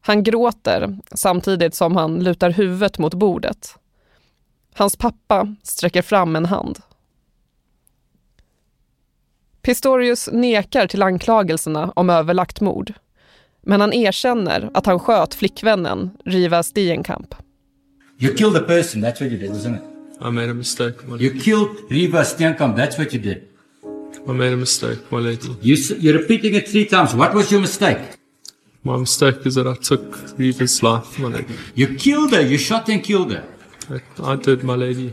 Han 0.00 0.22
gråter 0.22 0.98
samtidigt 1.14 1.74
som 1.74 1.96
han 1.96 2.24
lutar 2.24 2.50
huvudet 2.50 2.98
mot 2.98 3.14
bordet. 3.14 3.74
Hans 4.74 4.96
pappa 4.96 5.54
sträcker 5.62 6.02
fram 6.02 6.36
en 6.36 6.46
hand. 6.46 6.78
Pistorius 9.68 10.28
nekar 10.32 10.86
till 10.86 11.02
anklagelserna 11.02 11.92
om 11.96 12.10
överlagt 12.10 12.60
mord. 12.60 12.92
Men 13.66 13.80
han 13.80 13.92
erkänner 13.92 14.70
att 14.74 14.86
han 14.86 14.98
sköt 14.98 15.34
flickvännen 15.34 16.10
Riva 16.24 16.62
Stienkamp. 16.62 17.34
You 18.18 18.34
killed 18.34 18.56
a 18.56 18.60
person, 18.60 19.04
that's 19.04 19.20
what 19.20 19.32
you 19.32 19.38
did, 19.38 19.50
isn't 19.50 19.74
it? 19.74 19.82
I 20.20 20.30
made 20.30 20.50
a 20.50 20.54
mistake, 20.54 20.94
my 21.06 21.12
lady. 21.12 21.24
You 21.24 21.40
killed 21.40 21.68
Riva 21.90 22.24
Stienkamp, 22.24 22.76
that's 22.76 22.98
what 22.98 23.12
you 23.14 23.22
did. 23.22 23.42
I 24.28 24.32
made 24.32 24.52
a 24.52 24.56
mistake, 24.56 24.98
my 25.10 25.18
lady. 25.18 25.56
You, 25.60 25.76
you're 26.00 26.18
repeating 26.18 26.54
it 26.54 26.68
three 26.68 26.86
times. 26.86 27.14
What 27.14 27.34
was 27.34 27.52
your 27.52 27.60
mistake? 27.60 27.98
My 28.82 28.96
mistake 28.96 29.46
is 29.46 29.54
that 29.54 29.66
I 29.66 29.74
took 29.74 30.38
Riva's 30.38 30.82
life, 30.82 31.18
my 31.18 31.28
lady. 31.28 31.54
You 31.74 31.94
killed 31.94 32.32
her, 32.32 32.40
you 32.40 32.58
shot 32.58 32.88
and 32.88 33.04
killed 33.04 33.32
her. 33.32 33.44
I, 33.90 34.32
I 34.32 34.36
did, 34.36 34.64
my 34.64 34.76
lady. 34.76 35.12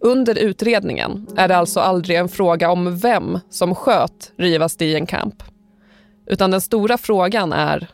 Under 0.00 0.38
utredningen 0.38 1.26
är 1.36 1.48
det 1.48 1.56
alltså 1.56 1.80
aldrig 1.80 2.18
en 2.18 2.28
fråga 2.28 2.70
om 2.70 2.98
vem 2.98 3.38
som 3.50 3.74
sköt 3.74 4.32
Riva 4.38 4.68
Stienkamp. 4.68 5.42
Utan 6.26 6.50
den 6.50 6.60
stora 6.60 6.98
frågan 6.98 7.52
är... 7.52 7.88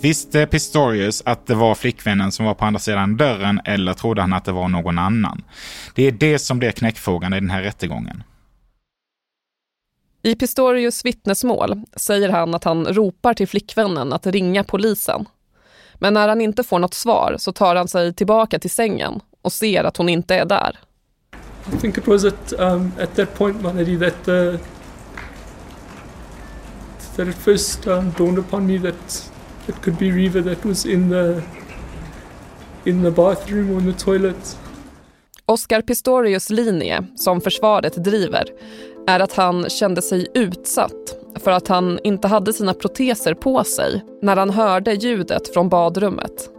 Visste 0.00 0.46
Pistorius 0.46 1.22
att 1.26 1.46
det 1.46 1.54
var 1.54 1.74
flickvännen 1.74 2.32
som 2.32 2.46
var 2.46 2.54
på 2.54 2.64
andra 2.64 2.80
sidan 2.80 3.16
dörren 3.16 3.60
eller 3.64 3.92
trodde 3.92 4.20
han 4.20 4.32
att 4.32 4.44
det 4.44 4.52
var 4.52 4.68
någon 4.68 4.98
annan? 4.98 5.42
Det 5.94 6.02
är 6.02 6.12
det 6.12 6.38
som 6.38 6.58
blir 6.58 6.70
knäckfrågan 6.70 7.32
i 7.32 7.40
den 7.40 7.50
här 7.50 7.62
rättegången. 7.62 8.22
I 10.22 10.34
Pistorius 10.34 11.04
vittnesmål 11.04 11.82
säger 11.96 12.28
han 12.28 12.54
att 12.54 12.64
han 12.64 12.86
ropar 12.86 13.34
till 13.34 13.48
flickvännen 13.48 14.12
att 14.12 14.26
ringa 14.26 14.64
polisen. 14.64 15.26
Men 15.94 16.14
när 16.14 16.28
han 16.28 16.40
inte 16.40 16.64
får 16.64 16.78
något 16.78 16.94
svar 16.94 17.36
så 17.38 17.52
tar 17.52 17.76
han 17.76 17.88
sig 17.88 18.14
tillbaka 18.14 18.58
till 18.58 18.70
sängen 18.70 19.20
och 19.42 19.52
ser 19.52 19.84
att 19.84 19.96
hon 19.96 20.08
inte 20.08 20.34
är 20.34 20.44
där. 20.44 20.78
I 21.66 21.76
think 21.76 21.98
it 21.98 22.06
was 22.06 22.24
at 22.24 22.52
um, 22.60 22.92
at 22.98 23.14
that 23.14 23.34
point, 23.34 23.62
Manadi, 23.62 23.98
that 23.98 24.28
uh, 24.28 24.58
that 27.16 27.28
it 27.28 27.34
first 27.34 27.86
um, 27.86 28.10
dawned 28.10 28.38
upon 28.38 28.66
me 28.66 28.78
that 28.78 29.30
it 29.68 29.82
could 29.82 29.98
be 29.98 30.10
Riva 30.10 30.40
that 30.40 30.64
was 30.64 30.86
in 30.86 31.10
the 31.10 31.42
in 32.84 33.02
the 33.02 33.10
bathroom 33.10 33.70
or 33.70 33.78
in 33.78 33.92
the 33.92 33.98
toilet. 34.04 34.58
Oscar 35.46 35.82
Pistorius 35.82 36.50
linje, 36.50 37.04
som 37.16 37.40
försvaret 37.40 38.04
driver, 38.04 38.44
är 39.06 39.20
att 39.20 39.32
han 39.32 39.70
kände 39.70 40.02
sig 40.02 40.26
utsatt 40.34 41.16
för 41.34 41.50
att 41.50 41.68
han 41.68 41.98
inte 42.04 42.28
hade 42.28 42.52
sina 42.52 42.74
proteser 42.74 43.34
på 43.34 43.64
sig 43.64 44.04
när 44.22 44.36
han 44.36 44.50
hörde 44.50 44.92
ljudet 44.92 45.54
från 45.54 45.68
badrummet. 45.68 46.50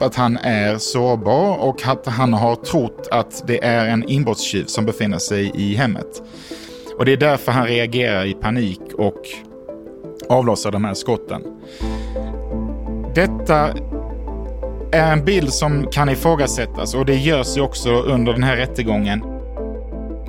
Att 0.00 0.14
han 0.14 0.36
är 0.36 0.78
sårbar 0.78 1.56
och 1.56 1.86
att 1.86 2.06
han 2.06 2.32
har 2.32 2.56
trott 2.56 3.08
att 3.10 3.42
det 3.46 3.64
är 3.64 3.86
en 3.86 4.08
inbrottstjuv 4.08 4.64
som 4.64 4.86
befinner 4.86 5.18
sig 5.18 5.52
i 5.54 5.74
hemmet. 5.74 6.22
Och 6.98 7.04
det 7.04 7.12
är 7.12 7.16
därför 7.16 7.52
han 7.52 7.66
reagerar 7.66 8.24
i 8.24 8.34
panik 8.34 8.80
och 8.98 9.22
avlossar 10.28 10.70
de 10.70 10.84
här 10.84 10.94
skotten. 10.94 11.42
Detta 13.14 13.68
är 14.92 15.12
en 15.12 15.24
bild 15.24 15.52
som 15.52 15.86
kan 15.86 16.08
ifrågasättas 16.08 16.94
och 16.94 17.06
det 17.06 17.16
görs 17.16 17.56
ju 17.56 17.60
också 17.60 17.90
under 17.90 18.32
den 18.32 18.42
här 18.42 18.56
rättegången. 18.56 19.22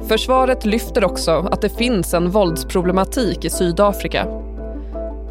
Försvaret 0.07 0.65
lyfter 0.65 1.05
också 1.05 1.31
att 1.51 1.61
det 1.61 1.69
finns 1.69 2.13
en 2.13 2.29
våldsproblematik 2.29 3.45
i 3.45 3.49
Sydafrika. 3.49 4.48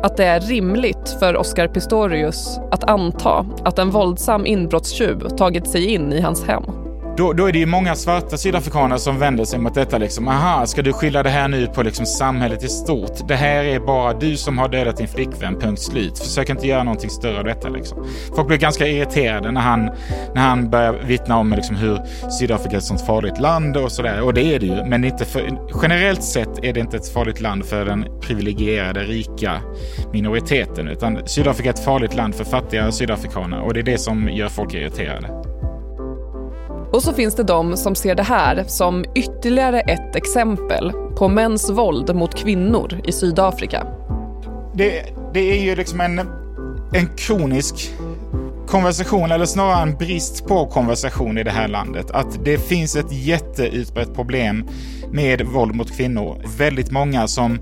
Att 0.03 0.17
det 0.17 0.25
är 0.25 0.41
rimligt 0.41 1.17
för 1.21 1.37
Oscar 1.37 1.69
Pistorius 1.69 2.59
att 2.71 2.85
anta 2.85 3.47
att 3.65 3.79
en 3.79 3.91
våldsam 3.91 4.47
inbrottstjuv 4.47 5.29
tagit 5.29 5.69
sig 5.69 5.87
in 5.87 6.13
i 6.13 6.21
hans 6.21 6.45
hem. 6.45 6.88
Då, 7.19 7.33
då 7.33 7.49
är 7.49 7.53
det 7.53 7.59
ju 7.59 7.67
många 7.67 7.95
svarta 7.95 8.37
sydafrikaner 8.37 8.97
som 8.97 9.19
vänder 9.19 9.45
sig 9.45 9.59
mot 9.59 9.75
detta. 9.75 9.99
Liksom. 9.99 10.29
Aha, 10.29 10.67
ska 10.67 10.83
du 10.83 10.93
skylla 10.93 11.23
det 11.23 11.31
här 11.31 11.49
nu 11.49 11.67
på 11.67 11.83
liksom 11.83 12.07
samhället 12.07 12.65
i 12.65 12.69
stort? 12.69 13.29
Det 13.29 13.35
här 13.35 13.65
är 13.65 13.81
bara 13.81 14.15
du 14.15 14.37
som 14.37 14.59
har 14.59 14.69
dödat 14.69 14.97
din 14.97 15.09
flickvän, 15.09 15.61
punkt 15.61 15.83
slut. 15.83 16.19
Försök 16.19 16.51
inte 16.51 16.67
göra 16.67 16.83
någonting 16.83 17.11
större 17.11 17.39
av 17.39 17.45
detta. 17.45 17.69
Liksom. 17.69 18.07
Folk 18.37 18.49
blir 18.49 18.59
ganska 18.59 18.87
irriterade 18.87 19.51
när 19.51 19.61
han, 19.61 19.91
när 20.35 20.43
han 20.43 20.71
börjar 20.71 20.93
vittna 20.93 21.37
om 21.37 21.53
liksom, 21.53 21.77
hur 21.77 22.01
Sydafrika 22.31 22.77
är 22.77 22.79
ett 22.79 22.85
sånt 22.85 23.07
farligt 23.07 23.41
land 23.41 23.77
och 23.77 23.93
sådär. 23.93 24.23
Och 24.23 24.35
det 24.35 24.55
är 24.55 24.59
det 24.59 24.67
ju, 24.67 24.85
men 24.85 25.05
inte 25.05 25.25
för, 25.25 25.59
generellt 25.83 26.23
sett 26.23 26.65
är 26.65 26.73
det 26.73 26.81
inte 26.81 26.97
ett 26.97 27.09
farligt 27.09 27.41
land 27.41 27.65
för 27.65 27.85
den 27.85 28.07
privilegierade, 28.21 29.01
rika 29.01 29.61
minoriteten. 30.13 30.89
Utan 30.89 31.27
Sydafrika 31.27 31.69
är 31.69 31.75
ett 31.75 31.85
farligt 31.85 32.15
land 32.15 32.35
för 32.35 32.45
fattiga 32.45 32.93
sydafrikaner 32.93 33.61
och 33.61 33.75
det 33.75 33.81
är 33.81 33.85
det 33.85 33.99
som 33.99 34.29
gör 34.29 34.49
folk 34.49 34.75
irriterade. 34.75 35.48
Och 36.93 37.03
så 37.03 37.13
finns 37.13 37.35
det 37.35 37.43
de 37.43 37.77
som 37.77 37.95
ser 37.95 38.15
det 38.15 38.23
här 38.23 38.65
som 38.67 39.05
ytterligare 39.15 39.81
ett 39.81 40.17
exempel 40.17 40.93
på 41.17 41.29
mäns 41.29 41.71
våld 41.71 42.15
mot 42.15 42.35
kvinnor 42.35 43.01
i 43.05 43.13
Sydafrika. 43.13 43.87
Det, 44.75 45.05
det 45.35 45.41
är 45.41 45.63
ju 45.63 45.77
liksom 45.77 46.01
en, 46.01 46.19
en 46.93 47.09
kronisk 47.17 47.91
konversation, 48.67 49.33
eller 49.33 49.47
snarare 49.47 49.83
en 49.83 49.95
brist 49.95 50.47
på 50.47 50.67
konversation 50.67 51.39
i 51.39 51.45
det 51.45 51.51
här 51.51 51.69
landet. 51.69 52.11
Att 52.11 52.45
det 52.45 52.59
finns 52.59 52.97
ett 52.97 53.13
jätteutbrett 53.13 54.15
problem 54.15 54.69
med 55.11 55.47
våld 55.47 55.75
mot 55.75 55.97
kvinnor. 55.97 56.43
Väldigt 56.59 56.91
många 56.91 57.29
som 57.29 57.59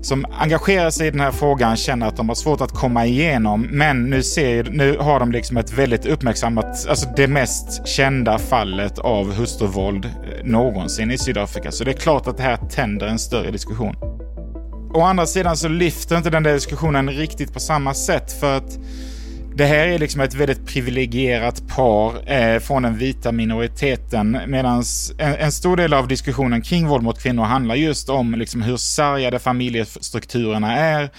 som 0.00 0.26
engagerar 0.38 0.90
sig 0.90 1.06
i 1.06 1.10
den 1.10 1.20
här 1.20 1.30
frågan 1.30 1.76
känner 1.76 2.06
att 2.06 2.16
de 2.16 2.28
har 2.28 2.36
svårt 2.36 2.60
att 2.60 2.72
komma 2.72 3.06
igenom. 3.06 3.62
Men 3.70 4.10
nu, 4.10 4.22
ser, 4.22 4.64
nu 4.64 4.96
har 4.98 5.20
de 5.20 5.32
liksom 5.32 5.56
ett 5.56 5.72
väldigt 5.72 6.06
uppmärksammat, 6.06 6.86
alltså 6.88 7.08
det 7.16 7.28
mest 7.28 7.86
kända 7.86 8.38
fallet 8.38 8.98
av 8.98 9.32
hustruvåld 9.32 10.04
eh, 10.04 10.10
någonsin 10.44 11.10
i 11.10 11.18
Sydafrika. 11.18 11.72
Så 11.72 11.84
det 11.84 11.90
är 11.90 11.96
klart 11.96 12.26
att 12.26 12.36
det 12.36 12.42
här 12.42 12.56
tänder 12.56 13.06
en 13.06 13.18
större 13.18 13.50
diskussion. 13.50 13.96
Å 14.94 15.00
andra 15.00 15.26
sidan 15.26 15.56
så 15.56 15.68
lyfter 15.68 16.16
inte 16.16 16.30
den 16.30 16.42
där 16.42 16.54
diskussionen 16.54 17.10
riktigt 17.10 17.52
på 17.52 17.60
samma 17.60 17.94
sätt 17.94 18.32
för 18.40 18.56
att 18.56 18.78
det 19.58 19.66
här 19.66 19.86
är 19.86 19.98
liksom 19.98 20.20
ett 20.20 20.34
väldigt 20.34 20.66
privilegierat 20.66 21.68
par 21.68 22.32
eh, 22.32 22.58
från 22.58 22.82
den 22.82 22.98
vita 22.98 23.32
minoriteten 23.32 24.38
medan 24.46 24.82
en, 25.18 25.34
en, 25.34 25.52
stor 25.52 25.76
del 25.76 25.94
av 25.94 26.08
diskussionen 26.08 26.62
kring 26.62 26.88
våld 26.88 27.02
mot 27.02 27.22
kvinnor 27.22 27.42
handlar 27.42 27.74
just 27.74 28.08
om 28.08 28.34
liksom 28.34 28.62
hur 28.62 28.76
sargade 28.76 29.38
familjestrukturerna 29.38 30.76
är, 30.76 31.10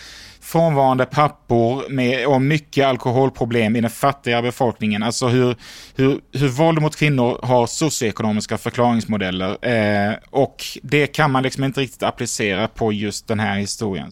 frånvarande 0.42 1.06
pappor 1.06 1.90
med, 1.90 2.28
och 2.28 2.42
mycket 2.42 2.86
alkoholproblem 2.86 3.76
i 3.76 3.82
den 3.82 3.90
fattiga 3.90 4.42
befolkningen. 4.42 5.04
Alltså 5.04 5.28
hur, 5.28 5.56
hur, 5.96 6.20
hur 6.34 6.48
våld 6.48 6.82
mot 6.82 6.96
kvinnor 6.96 7.40
har 7.44 7.68
socioekonomiska 7.68 8.58
förklaringsmodeller 8.58 9.66
eh, 9.66 10.14
och 10.30 10.64
det 10.84 11.08
kan 11.08 11.32
man 11.32 11.44
liksom 11.44 11.64
inte 11.64 11.82
riktigt 11.82 12.04
applicera 12.04 12.68
på 12.68 12.94
just 12.94 13.28
den 13.28 13.40
här 13.40 13.58
historien. 13.58 14.12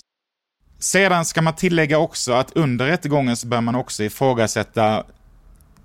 Sedan 0.79 1.25
ska 1.25 1.41
man 1.41 1.55
tillägga 1.55 1.97
också 1.97 2.31
att 2.33 2.51
under 2.55 2.85
rättegången 2.85 3.35
så 3.35 3.47
bör 3.47 3.61
man 3.61 3.75
också 3.75 4.03
ifrågasätta 4.03 5.03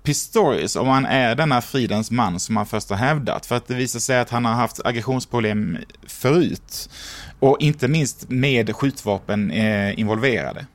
Pistorius, 0.03 0.75
om 0.75 0.87
han 0.87 1.05
är 1.05 1.35
denna 1.35 1.61
fridens 1.61 2.11
man 2.11 2.39
som 2.39 2.57
han 2.57 2.65
först 2.65 2.89
har 2.89 2.97
hävdat. 2.97 3.45
För 3.45 3.55
att 3.55 3.67
det 3.67 3.73
visar 3.73 3.99
sig 3.99 4.19
att 4.19 4.29
han 4.29 4.45
har 4.45 4.53
haft 4.53 4.85
aggressionsproblem 4.85 5.77
förut. 6.07 6.89
Och 7.39 7.57
inte 7.59 7.87
minst 7.87 8.29
med 8.29 8.75
skjutvapen 8.75 9.51
eh, 9.51 9.99
involverade. 9.99 10.65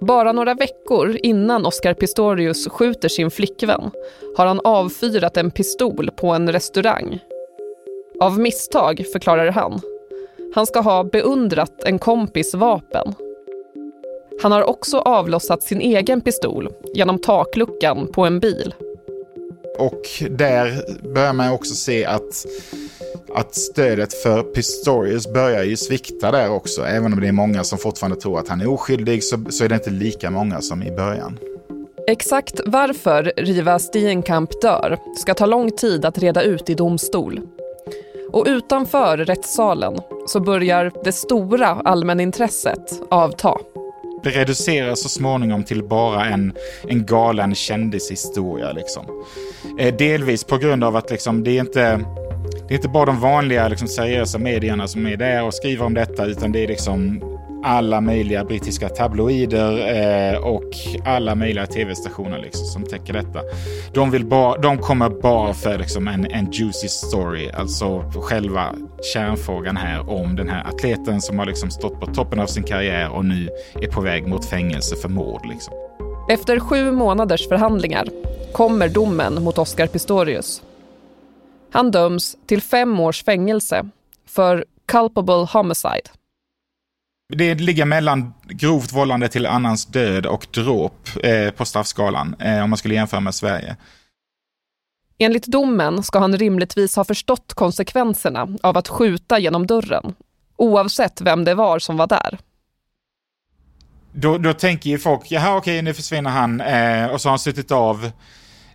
Bara 0.00 0.32
några 0.32 0.54
veckor 0.54 1.18
innan 1.22 1.66
Oscar 1.66 1.94
Pistorius 1.94 2.68
skjuter 2.68 3.08
sin 3.08 3.30
flickvän 3.30 3.90
har 4.36 4.46
han 4.46 4.60
avfyrat 4.64 5.36
en 5.36 5.50
pistol 5.50 6.10
på 6.10 6.28
en 6.28 6.52
restaurang. 6.52 7.18
Av 8.20 8.38
misstag, 8.38 9.04
förklarar 9.12 9.52
han, 9.52 9.80
han 10.54 10.66
ska 10.66 10.80
ha 10.80 11.04
beundrat 11.04 11.82
en 11.84 11.98
kompis 11.98 12.54
vapen. 12.54 13.14
Han 14.42 14.52
har 14.52 14.62
också 14.62 14.98
avlossat 14.98 15.62
sin 15.62 15.80
egen 15.80 16.20
pistol 16.20 16.68
genom 16.94 17.18
takluckan 17.18 18.12
på 18.12 18.24
en 18.24 18.40
bil. 18.40 18.74
Och 19.78 20.02
där 20.30 20.82
börjar 21.14 21.32
man 21.32 21.52
också 21.52 21.74
se 21.74 22.04
att, 22.04 22.46
att 23.34 23.54
stödet 23.54 24.14
för 24.14 24.42
Pistorius 24.42 25.32
börjar 25.32 25.64
ju 25.64 25.76
svikta 25.76 26.30
där 26.30 26.50
också. 26.50 26.82
Även 26.82 27.12
om 27.12 27.20
det 27.20 27.28
är 27.28 27.32
många 27.32 27.64
som 27.64 27.78
fortfarande 27.78 28.20
tror 28.20 28.38
att 28.38 28.48
han 28.48 28.60
är 28.60 28.68
oskyldig 28.68 29.24
så, 29.24 29.44
så 29.50 29.64
är 29.64 29.68
det 29.68 29.74
inte 29.74 29.90
lika 29.90 30.30
många 30.30 30.60
som 30.60 30.82
i 30.82 30.90
början. 30.90 31.38
Exakt 32.06 32.60
varför 32.66 33.32
Riva 33.36 33.78
Steenkamp 33.78 34.60
dör 34.62 34.98
ska 35.16 35.34
ta 35.34 35.46
lång 35.46 35.70
tid 35.70 36.04
att 36.04 36.18
reda 36.18 36.42
ut 36.42 36.70
i 36.70 36.74
domstol. 36.74 37.40
Och 38.32 38.44
utanför 38.48 39.16
rättssalen 39.16 39.98
så 40.26 40.40
börjar 40.40 40.92
det 41.04 41.12
stora 41.12 41.68
allmänintresset 41.68 43.02
avta. 43.10 43.54
Det 44.22 44.30
reduceras 44.30 45.02
så 45.02 45.08
småningom 45.08 45.64
till 45.64 45.84
bara 45.84 46.24
en, 46.24 46.52
en 46.88 47.06
galen 47.06 47.54
kändishistoria. 47.54 48.72
Liksom. 48.72 49.04
Eh, 49.78 49.96
delvis 49.96 50.44
på 50.44 50.56
grund 50.56 50.84
av 50.84 50.96
att 50.96 51.10
liksom, 51.10 51.44
det 51.44 51.50
är 51.50 51.60
inte 51.60 52.04
det 52.68 52.74
är 52.74 52.76
inte 52.76 52.88
bara 52.88 53.04
de 53.04 53.20
vanliga 53.20 53.68
liksom, 53.68 53.88
seriösa 53.88 54.38
medierna 54.38 54.88
som 54.88 55.06
är 55.06 55.16
där 55.16 55.44
och 55.44 55.54
skriver 55.54 55.84
om 55.84 55.94
detta, 55.94 56.26
utan 56.26 56.52
det 56.52 56.64
är 56.64 56.68
liksom 56.68 57.22
alla 57.64 58.00
möjliga 58.00 58.44
brittiska 58.44 58.88
tabloider 58.88 59.94
eh, 60.32 60.38
och 60.38 60.70
alla 61.04 61.34
möjliga 61.34 61.66
tv-stationer 61.66 62.38
liksom, 62.38 62.66
som 62.66 62.84
täcker 62.84 63.12
detta. 63.12 63.40
De, 63.94 64.10
vill 64.10 64.26
ba, 64.26 64.56
de 64.56 64.78
kommer 64.78 65.08
bara 65.08 65.54
för 65.54 65.78
liksom, 65.78 66.08
en, 66.08 66.26
en 66.26 66.50
juicy 66.52 66.88
story, 66.88 67.50
alltså 67.50 68.12
själva 68.14 68.74
kärnfrågan 69.12 69.76
här 69.76 70.10
om 70.10 70.36
den 70.36 70.48
här 70.48 70.64
atleten 70.64 71.20
som 71.20 71.38
har 71.38 71.46
liksom, 71.46 71.70
stått 71.70 72.00
på 72.00 72.06
toppen 72.06 72.40
av 72.40 72.46
sin 72.46 72.62
karriär 72.62 73.10
och 73.10 73.24
nu 73.24 73.48
är 73.82 73.88
på 73.88 74.00
väg 74.00 74.26
mot 74.26 74.44
fängelse 74.44 74.96
för 74.96 75.08
mord. 75.08 75.46
Liksom. 75.46 75.74
Efter 76.30 76.60
sju 76.60 76.90
månaders 76.90 77.48
förhandlingar 77.48 78.08
kommer 78.52 78.88
domen 78.88 79.42
mot 79.42 79.58
Oscar 79.58 79.86
Pistorius. 79.86 80.62
Han 81.70 81.90
döms 81.90 82.36
till 82.46 82.62
fem 82.62 83.00
års 83.00 83.24
fängelse 83.24 83.88
för 84.26 84.64
culpable 84.86 85.46
homicide. 85.52 86.17
Det 87.32 87.54
ligger 87.54 87.84
mellan 87.84 88.34
grovt 88.48 88.92
vållande 88.92 89.28
till 89.28 89.46
annans 89.46 89.86
död 89.86 90.26
och 90.26 90.46
dråp 90.50 91.08
eh, 91.22 91.50
på 91.50 91.64
straffskalan, 91.64 92.34
eh, 92.38 92.62
om 92.62 92.70
man 92.70 92.76
skulle 92.76 92.94
jämföra 92.94 93.20
med 93.20 93.34
Sverige. 93.34 93.76
Enligt 95.18 95.46
domen 95.46 96.02
ska 96.02 96.18
han 96.18 96.38
rimligtvis 96.38 96.96
ha 96.96 97.04
förstått 97.04 97.54
konsekvenserna 97.54 98.48
av 98.62 98.76
att 98.76 98.88
skjuta 98.88 99.38
genom 99.38 99.66
dörren, 99.66 100.14
oavsett 100.56 101.20
vem 101.20 101.44
det 101.44 101.54
var 101.54 101.78
som 101.78 101.96
var 101.96 102.06
där. 102.06 102.38
Då, 104.12 104.38
då 104.38 104.52
tänker 104.52 104.90
ju 104.90 104.98
folk, 104.98 105.30
jaha 105.30 105.56
okej 105.56 105.82
nu 105.82 105.94
försvinner 105.94 106.30
han 106.30 106.60
eh, 106.60 107.06
och 107.06 107.20
så 107.20 107.28
har 107.28 107.32
han 107.32 107.38
suttit 107.38 107.70
av 107.70 108.10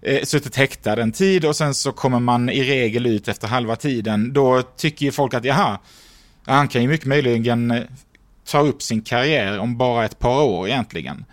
eh, 0.02 0.24
suttit 0.24 0.56
häktad 0.56 1.02
en 1.02 1.12
tid 1.12 1.46
och 1.46 1.56
sen 1.56 1.74
så 1.74 1.92
kommer 1.92 2.20
man 2.20 2.50
i 2.50 2.64
regel 2.64 3.06
ut 3.06 3.28
efter 3.28 3.48
halva 3.48 3.76
tiden. 3.76 4.34
Då 4.34 4.62
tycker 4.62 5.06
ju 5.06 5.12
folk 5.12 5.34
att 5.34 5.46
jaha, 5.46 5.80
han 6.46 6.68
kan 6.68 6.82
ju 6.82 6.88
mycket 6.88 7.08
möjligen 7.08 7.88
tar 8.46 8.68
upp 8.68 8.82
sin 8.82 9.02
karriär 9.02 9.60
om 9.60 9.78
bara 9.78 10.06
ett 10.06 10.20
par 10.20 10.44
år 10.44 10.68
egentligen. 10.68 11.26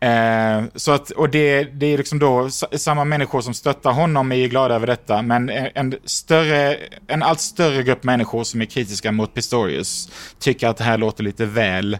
Eh, 0.00 0.64
så 0.74 0.92
att, 0.92 1.10
och 1.10 1.30
det, 1.30 1.64
det 1.64 1.86
är 1.86 1.98
liksom 1.98 2.18
då 2.18 2.50
samma 2.72 3.04
människor 3.04 3.40
som 3.40 3.54
stöttar 3.54 3.92
honom 3.92 4.32
är 4.32 4.36
ju 4.36 4.48
glada 4.48 4.74
över 4.74 4.86
detta, 4.86 5.22
men 5.22 5.48
en, 5.48 5.94
större, 6.04 6.76
en 7.06 7.22
allt 7.22 7.40
större 7.40 7.82
grupp 7.82 8.04
människor 8.04 8.44
som 8.44 8.60
är 8.60 8.64
kritiska 8.64 9.12
mot 9.12 9.34
Pistorius 9.34 10.10
tycker 10.38 10.68
att 10.68 10.76
det 10.76 10.84
här 10.84 10.98
låter 10.98 11.24
lite 11.24 11.46
väl 11.46 11.98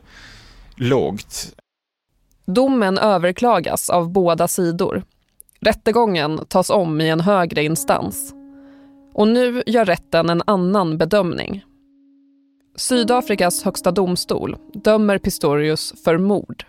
lågt. 0.76 1.54
Domen 2.46 2.98
överklagas 2.98 3.90
av 3.90 4.12
båda 4.12 4.48
sidor. 4.48 5.02
Rättegången 5.60 6.40
tas 6.48 6.70
om 6.70 7.00
i 7.00 7.08
en 7.08 7.20
högre 7.20 7.64
instans. 7.64 8.32
Och 9.14 9.28
nu 9.28 9.62
gör 9.66 9.84
rätten 9.84 10.30
en 10.30 10.42
annan 10.46 10.98
bedömning. 10.98 11.64
Sydafrikas 12.76 13.62
högsta 13.62 13.90
domstol 13.90 14.56
dömer 14.72 15.18
Pistorius 15.18 15.94
för 16.04 16.18
mord. 16.18 16.64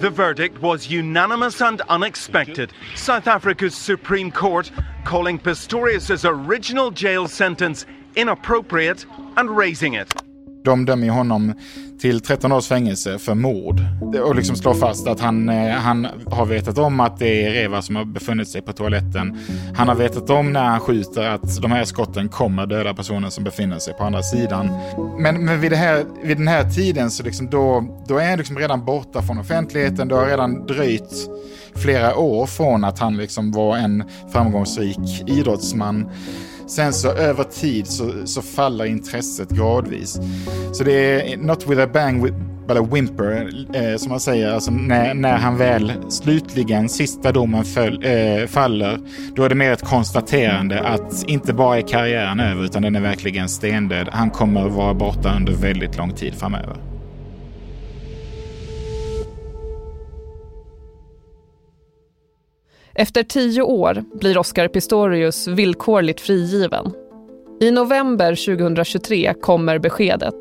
The 0.00 0.10
verdict 0.10 0.62
was 0.62 0.90
unanimous 0.90 1.62
and 1.62 1.80
unexpected. 1.88 2.70
South 2.96 3.28
Africa's 3.28 3.74
Supreme 3.74 4.30
Court 4.30 4.72
calling 5.04 5.38
Pistorius's 5.38 6.24
original 6.24 6.90
jail 6.90 7.28
sentence 7.28 7.86
inappropriate 8.14 9.06
and 9.36 9.58
raising 9.58 9.94
it. 9.94 10.23
De 10.64 10.84
dömer 10.84 11.08
honom 11.08 11.54
till 12.00 12.20
13 12.20 12.52
års 12.52 12.66
fängelse 12.66 13.18
för 13.18 13.34
mord 13.34 13.80
och 14.24 14.34
liksom 14.34 14.56
slår 14.56 14.74
fast 14.74 15.06
att 15.06 15.20
han, 15.20 15.48
eh, 15.48 15.70
han 15.70 16.06
har 16.26 16.46
vetat 16.46 16.78
om 16.78 17.00
att 17.00 17.18
det 17.18 17.46
är 17.46 17.50
Reva 17.50 17.82
som 17.82 17.96
har 17.96 18.04
befunnit 18.04 18.48
sig 18.48 18.62
på 18.62 18.72
toaletten. 18.72 19.38
Han 19.74 19.88
har 19.88 19.94
vetat 19.94 20.30
om 20.30 20.52
när 20.52 20.64
han 20.64 20.80
skjuter 20.80 21.22
att 21.22 21.62
de 21.62 21.72
här 21.72 21.84
skotten 21.84 22.28
kommer 22.28 22.66
döda 22.66 22.94
personen 22.94 23.30
som 23.30 23.44
befinner 23.44 23.78
sig 23.78 23.94
på 23.94 24.04
andra 24.04 24.22
sidan. 24.22 24.70
Men, 25.18 25.44
men 25.44 25.60
vid, 25.60 25.72
det 25.72 25.76
här, 25.76 26.04
vid 26.22 26.36
den 26.36 26.48
här 26.48 26.70
tiden 26.70 27.10
så 27.10 27.22
liksom 27.22 27.50
då, 27.50 27.84
då 28.08 28.18
är 28.18 28.28
han 28.28 28.38
liksom 28.38 28.58
redan 28.58 28.84
borta 28.84 29.22
från 29.22 29.38
offentligheten. 29.38 30.08
Det 30.08 30.14
har 30.14 30.26
redan 30.26 30.66
dröjt 30.66 31.30
flera 31.74 32.16
år 32.16 32.46
från 32.46 32.84
att 32.84 32.98
han 32.98 33.16
liksom 33.16 33.52
var 33.52 33.76
en 33.76 34.04
framgångsrik 34.32 34.98
idrottsman. 35.26 36.10
Sen 36.66 36.92
så 36.92 37.12
över 37.12 37.44
tid 37.44 37.86
så, 37.86 38.12
så 38.24 38.42
faller 38.42 38.84
intresset 38.84 39.50
gradvis. 39.50 40.18
Så 40.72 40.84
det 40.84 41.32
är 41.32 41.36
not 41.36 41.66
with 41.66 41.82
a 41.82 41.86
bang 41.92 42.24
with, 42.24 42.36
but 42.68 42.76
a 42.76 42.88
whimper, 42.92 43.48
eh, 43.74 43.96
som 43.96 44.10
man 44.10 44.20
säger. 44.20 44.52
Alltså 44.52 44.70
när, 44.70 45.14
när 45.14 45.36
han 45.36 45.56
väl 45.56 45.92
slutligen, 46.08 46.88
sista 46.88 47.32
domen 47.32 47.64
föl, 47.64 48.04
eh, 48.04 48.46
faller, 48.46 48.98
då 49.34 49.44
är 49.44 49.48
det 49.48 49.54
mer 49.54 49.72
ett 49.72 49.84
konstaterande 49.84 50.80
att 50.80 51.24
inte 51.28 51.52
bara 51.52 51.78
är 51.78 51.82
karriären 51.82 52.40
över, 52.40 52.64
utan 52.64 52.82
den 52.82 52.96
är 52.96 53.00
verkligen 53.00 53.48
stendöd. 53.48 54.08
Han 54.12 54.30
kommer 54.30 54.66
att 54.66 54.72
vara 54.72 54.94
borta 54.94 55.36
under 55.36 55.52
väldigt 55.52 55.96
lång 55.96 56.12
tid 56.12 56.34
framöver. 56.34 56.93
Efter 62.96 63.22
tio 63.22 63.62
år 63.62 64.04
blir 64.20 64.38
Oscar 64.38 64.68
Pistorius 64.68 65.48
villkorligt 65.48 66.20
frigiven. 66.20 66.92
I 67.60 67.70
november 67.70 68.34
2023 68.34 69.34
kommer 69.40 69.78
beskedet. 69.78 70.34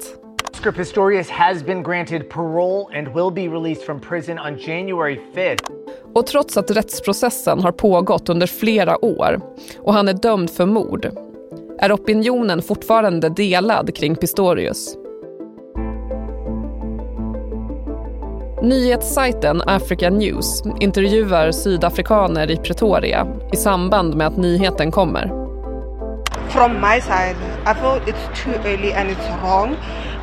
Oscar 0.52 0.72
Pistorius 0.72 1.30
has 1.30 1.66
been 1.66 1.84
granted 1.84 2.30
parole 2.30 2.98
and 2.98 3.08
will 3.08 3.32
be 3.32 3.58
released 3.58 3.86
from 3.86 4.00
prison 4.00 4.40
on 4.40 4.58
January 4.58 5.20
5th. 5.36 5.66
Och 6.14 6.28
trots 6.28 6.58
att 6.58 6.72
rättsprocessen 6.72 7.60
har 7.60 7.72
pågått 7.72 8.30
under 8.30 8.48
flera 8.48 9.06
år 9.06 9.42
och 9.80 9.94
han 9.94 10.08
är 10.08 10.14
dömd 10.14 10.50
för 10.50 10.66
mord 10.66 11.12
är 11.80 11.92
opinionen 11.92 12.62
fortfarande 12.62 13.30
delad 13.30 13.96
kring 13.96 14.16
Pistorius. 14.16 14.98
Nyhetssajten 18.64 19.62
Africa 19.68 20.10
News 20.10 20.64
intervjuar 20.80 21.52
sydafrikaner 21.52 22.52
i 22.52 22.58
Pretoria 22.58 23.28
i 23.54 23.58
samband 23.58 24.16
med 24.16 24.28
att 24.28 24.38
nyheten 24.38 24.92
kommer. 24.92 25.32
From 26.50 26.74
my 26.74 27.02
side, 27.02 27.36
I 27.66 27.74
feel 27.74 28.02
it's 28.06 28.44
too 28.44 28.54
early 28.66 28.94
and 28.94 29.10
it's 29.10 29.42
wrong 29.42 29.76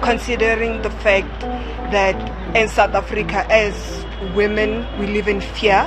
considering 0.02 0.82
the 0.82 0.90
fact 0.90 1.40
that 1.92 2.16
in 2.54 2.68
South 2.68 2.94
Africa 2.94 3.44
as 3.50 4.04
women 4.36 4.84
we 5.00 5.06
live 5.06 5.30
in 5.30 5.40
fear. 5.40 5.84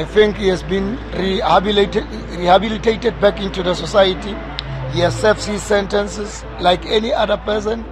I 0.00 0.04
think 0.04 0.36
he 0.36 0.50
has 0.50 0.62
been 0.62 0.98
rehabilitated, 1.18 2.04
rehabilitated 2.38 3.20
back 3.20 3.40
into 3.40 3.62
the 3.62 3.74
society. 3.74 4.34
He 4.92 5.00
has 5.00 5.20
served 5.20 5.44
his 5.44 5.62
sentences 5.62 6.44
like 6.60 6.86
any 6.96 7.12
other 7.14 7.36
person. 7.36 7.84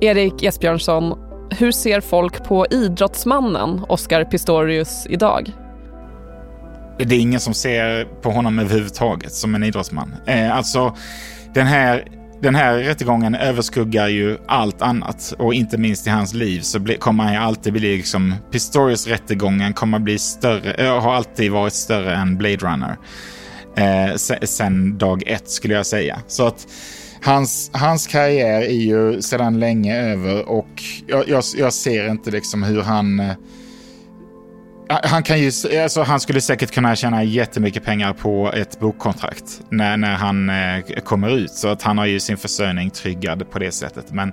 Erik 0.00 0.42
Esbjörnsson 0.42 1.31
hur 1.52 1.72
ser 1.72 2.00
folk 2.00 2.44
på 2.44 2.66
idrottsmannen 2.70 3.84
Oscar 3.88 4.24
Pistorius 4.24 5.06
idag? 5.10 5.52
Det 6.98 7.14
är 7.14 7.20
ingen 7.20 7.40
som 7.40 7.54
ser 7.54 8.04
på 8.04 8.30
honom 8.30 8.58
överhuvudtaget 8.58 9.32
som 9.32 9.54
en 9.54 9.62
idrottsman. 9.62 10.14
Eh, 10.26 10.56
alltså, 10.56 10.96
den 11.54 11.66
här, 11.66 12.04
den 12.42 12.54
här 12.54 12.78
rättegången 12.78 13.34
överskuggar 13.34 14.08
ju 14.08 14.38
allt 14.46 14.82
annat 14.82 15.34
och 15.38 15.54
inte 15.54 15.78
minst 15.78 16.06
i 16.06 16.10
hans 16.10 16.34
liv 16.34 16.60
så 16.60 16.78
bli, 16.78 16.96
kommer 16.96 17.24
han 17.24 17.32
ju 17.32 17.38
alltid 17.38 17.72
bli 17.72 17.96
liksom, 17.96 18.34
Pistorius-rättegången 18.50 19.72
kommer 19.72 19.98
bli 19.98 20.18
större, 20.18 20.74
eh, 20.74 21.00
har 21.00 21.14
alltid 21.14 21.52
varit 21.52 21.72
större 21.72 22.14
än 22.14 22.36
Blade 22.38 22.56
Runner. 22.56 22.96
Eh, 23.76 24.16
sen 24.42 24.98
dag 24.98 25.22
ett 25.26 25.50
skulle 25.50 25.74
jag 25.74 25.86
säga. 25.86 26.18
Så 26.26 26.46
att 26.46 26.66
hans, 27.22 27.70
hans 27.74 28.06
karriär 28.06 28.60
är 28.60 28.70
ju 28.70 29.22
sedan 29.22 29.60
länge 29.60 30.02
över 30.02 30.48
och 30.48 30.82
jag, 31.06 31.28
jag, 31.28 31.44
jag 31.56 31.72
ser 31.72 32.10
inte 32.10 32.30
liksom 32.30 32.62
hur 32.62 32.82
han... 32.82 33.20
Eh, 33.20 33.34
han, 34.88 35.22
kan 35.22 35.40
ju, 35.40 35.52
alltså 35.82 36.02
han 36.02 36.20
skulle 36.20 36.40
säkert 36.40 36.70
kunna 36.70 36.96
tjäna 36.96 37.24
jättemycket 37.24 37.84
pengar 37.84 38.12
på 38.12 38.52
ett 38.52 38.80
bokkontrakt 38.80 39.60
när, 39.70 39.96
när 39.96 40.14
han 40.14 40.50
eh, 40.50 41.00
kommer 41.04 41.36
ut. 41.36 41.50
Så 41.50 41.68
att 41.68 41.82
han 41.82 41.98
har 41.98 42.06
ju 42.06 42.20
sin 42.20 42.36
försörjning 42.36 42.90
tryggad 42.90 43.50
på 43.50 43.58
det 43.58 43.72
sättet. 43.72 44.12
Men, 44.12 44.32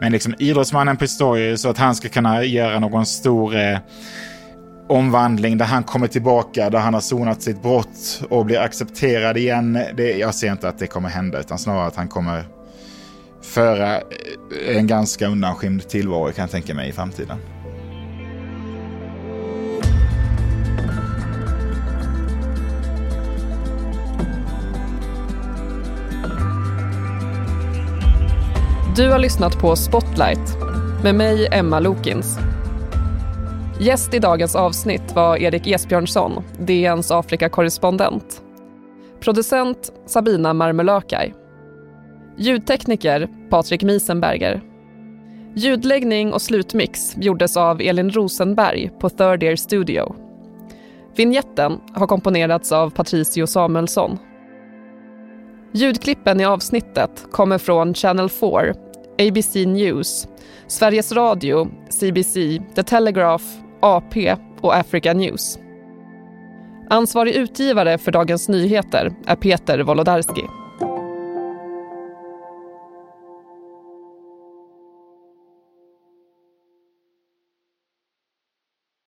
men 0.00 0.12
liksom 0.12 0.34
idrottsmannen 0.38 0.96
Pistorius, 0.96 1.62
så 1.62 1.68
att 1.68 1.78
han 1.78 1.94
ska 1.94 2.08
kunna 2.08 2.44
göra 2.44 2.78
någon 2.78 3.06
stor 3.06 3.56
eh, 3.56 3.78
omvandling 4.90 5.58
där 5.58 5.66
han 5.66 5.82
kommer 5.82 6.06
tillbaka, 6.06 6.70
där 6.70 6.78
han 6.78 6.94
har 6.94 7.00
sonat 7.00 7.42
sitt 7.42 7.62
brott 7.62 8.22
och 8.30 8.46
blir 8.46 8.58
accepterad 8.58 9.36
igen. 9.36 9.78
Det, 9.96 10.18
jag 10.18 10.34
ser 10.34 10.52
inte 10.52 10.68
att 10.68 10.78
det 10.78 10.86
kommer 10.86 11.08
hända, 11.08 11.40
utan 11.40 11.58
snarare 11.58 11.86
att 11.86 11.96
han 11.96 12.08
kommer 12.08 12.44
föra 13.42 13.96
eh, 13.96 14.76
en 14.76 14.86
ganska 14.86 15.26
undanskymd 15.26 15.88
tillvaro 15.88 16.32
kan 16.32 16.42
jag 16.42 16.50
tänka 16.50 16.74
mig 16.74 16.88
i 16.88 16.92
framtiden. 16.92 17.38
Du 28.96 29.10
har 29.10 29.18
lyssnat 29.18 29.58
på 29.58 29.76
Spotlight 29.76 30.56
med 31.02 31.14
mig, 31.14 31.48
Emma 31.52 31.80
Lokins. 31.80 32.38
Gäst 33.82 34.14
i 34.14 34.18
dagens 34.18 34.56
avsnitt 34.56 35.14
var 35.14 35.36
Erik 35.36 35.66
Esbjörnsson, 35.66 36.44
DNs 36.58 37.10
Afrikakorrespondent. 37.10 38.42
Producent 39.20 39.92
Sabina 40.06 40.52
Marmelökaj. 40.52 41.34
Ljudtekniker 42.36 43.28
Patrik 43.50 43.82
Miesenberger. 43.82 44.62
Ljudläggning 45.54 46.32
och 46.32 46.42
slutmix 46.42 47.16
gjordes 47.16 47.56
av 47.56 47.80
Elin 47.80 48.10
Rosenberg 48.10 48.90
på 49.00 49.08
Third 49.08 49.42
Ear 49.42 49.56
Studio. 49.56 50.14
Vinjetten 51.16 51.80
har 51.94 52.06
komponerats 52.06 52.72
av 52.72 52.90
Patricio 52.90 53.46
Samuelsson. 53.46 54.18
Ljudklippen 55.72 56.40
i 56.40 56.44
avsnittet 56.44 57.26
kommer 57.30 57.58
från 57.58 57.94
Channel 57.94 58.28
4, 58.28 58.74
ABC 59.18 59.54
News, 59.54 60.28
Sveriges 60.66 61.12
Radio, 61.12 61.68
CBC, 61.90 62.34
The 62.74 62.82
Telegraph 62.82 63.44
AP 63.82 64.36
och 64.60 64.76
Africa 64.76 65.12
News. 65.12 65.58
Ansvarig 66.90 67.34
utgivare 67.34 67.98
för 67.98 68.12
Dagens 68.12 68.48
Nyheter 68.48 69.12
är 69.26 69.36
Peter 69.36 69.78
Wolodarski. 69.78 70.42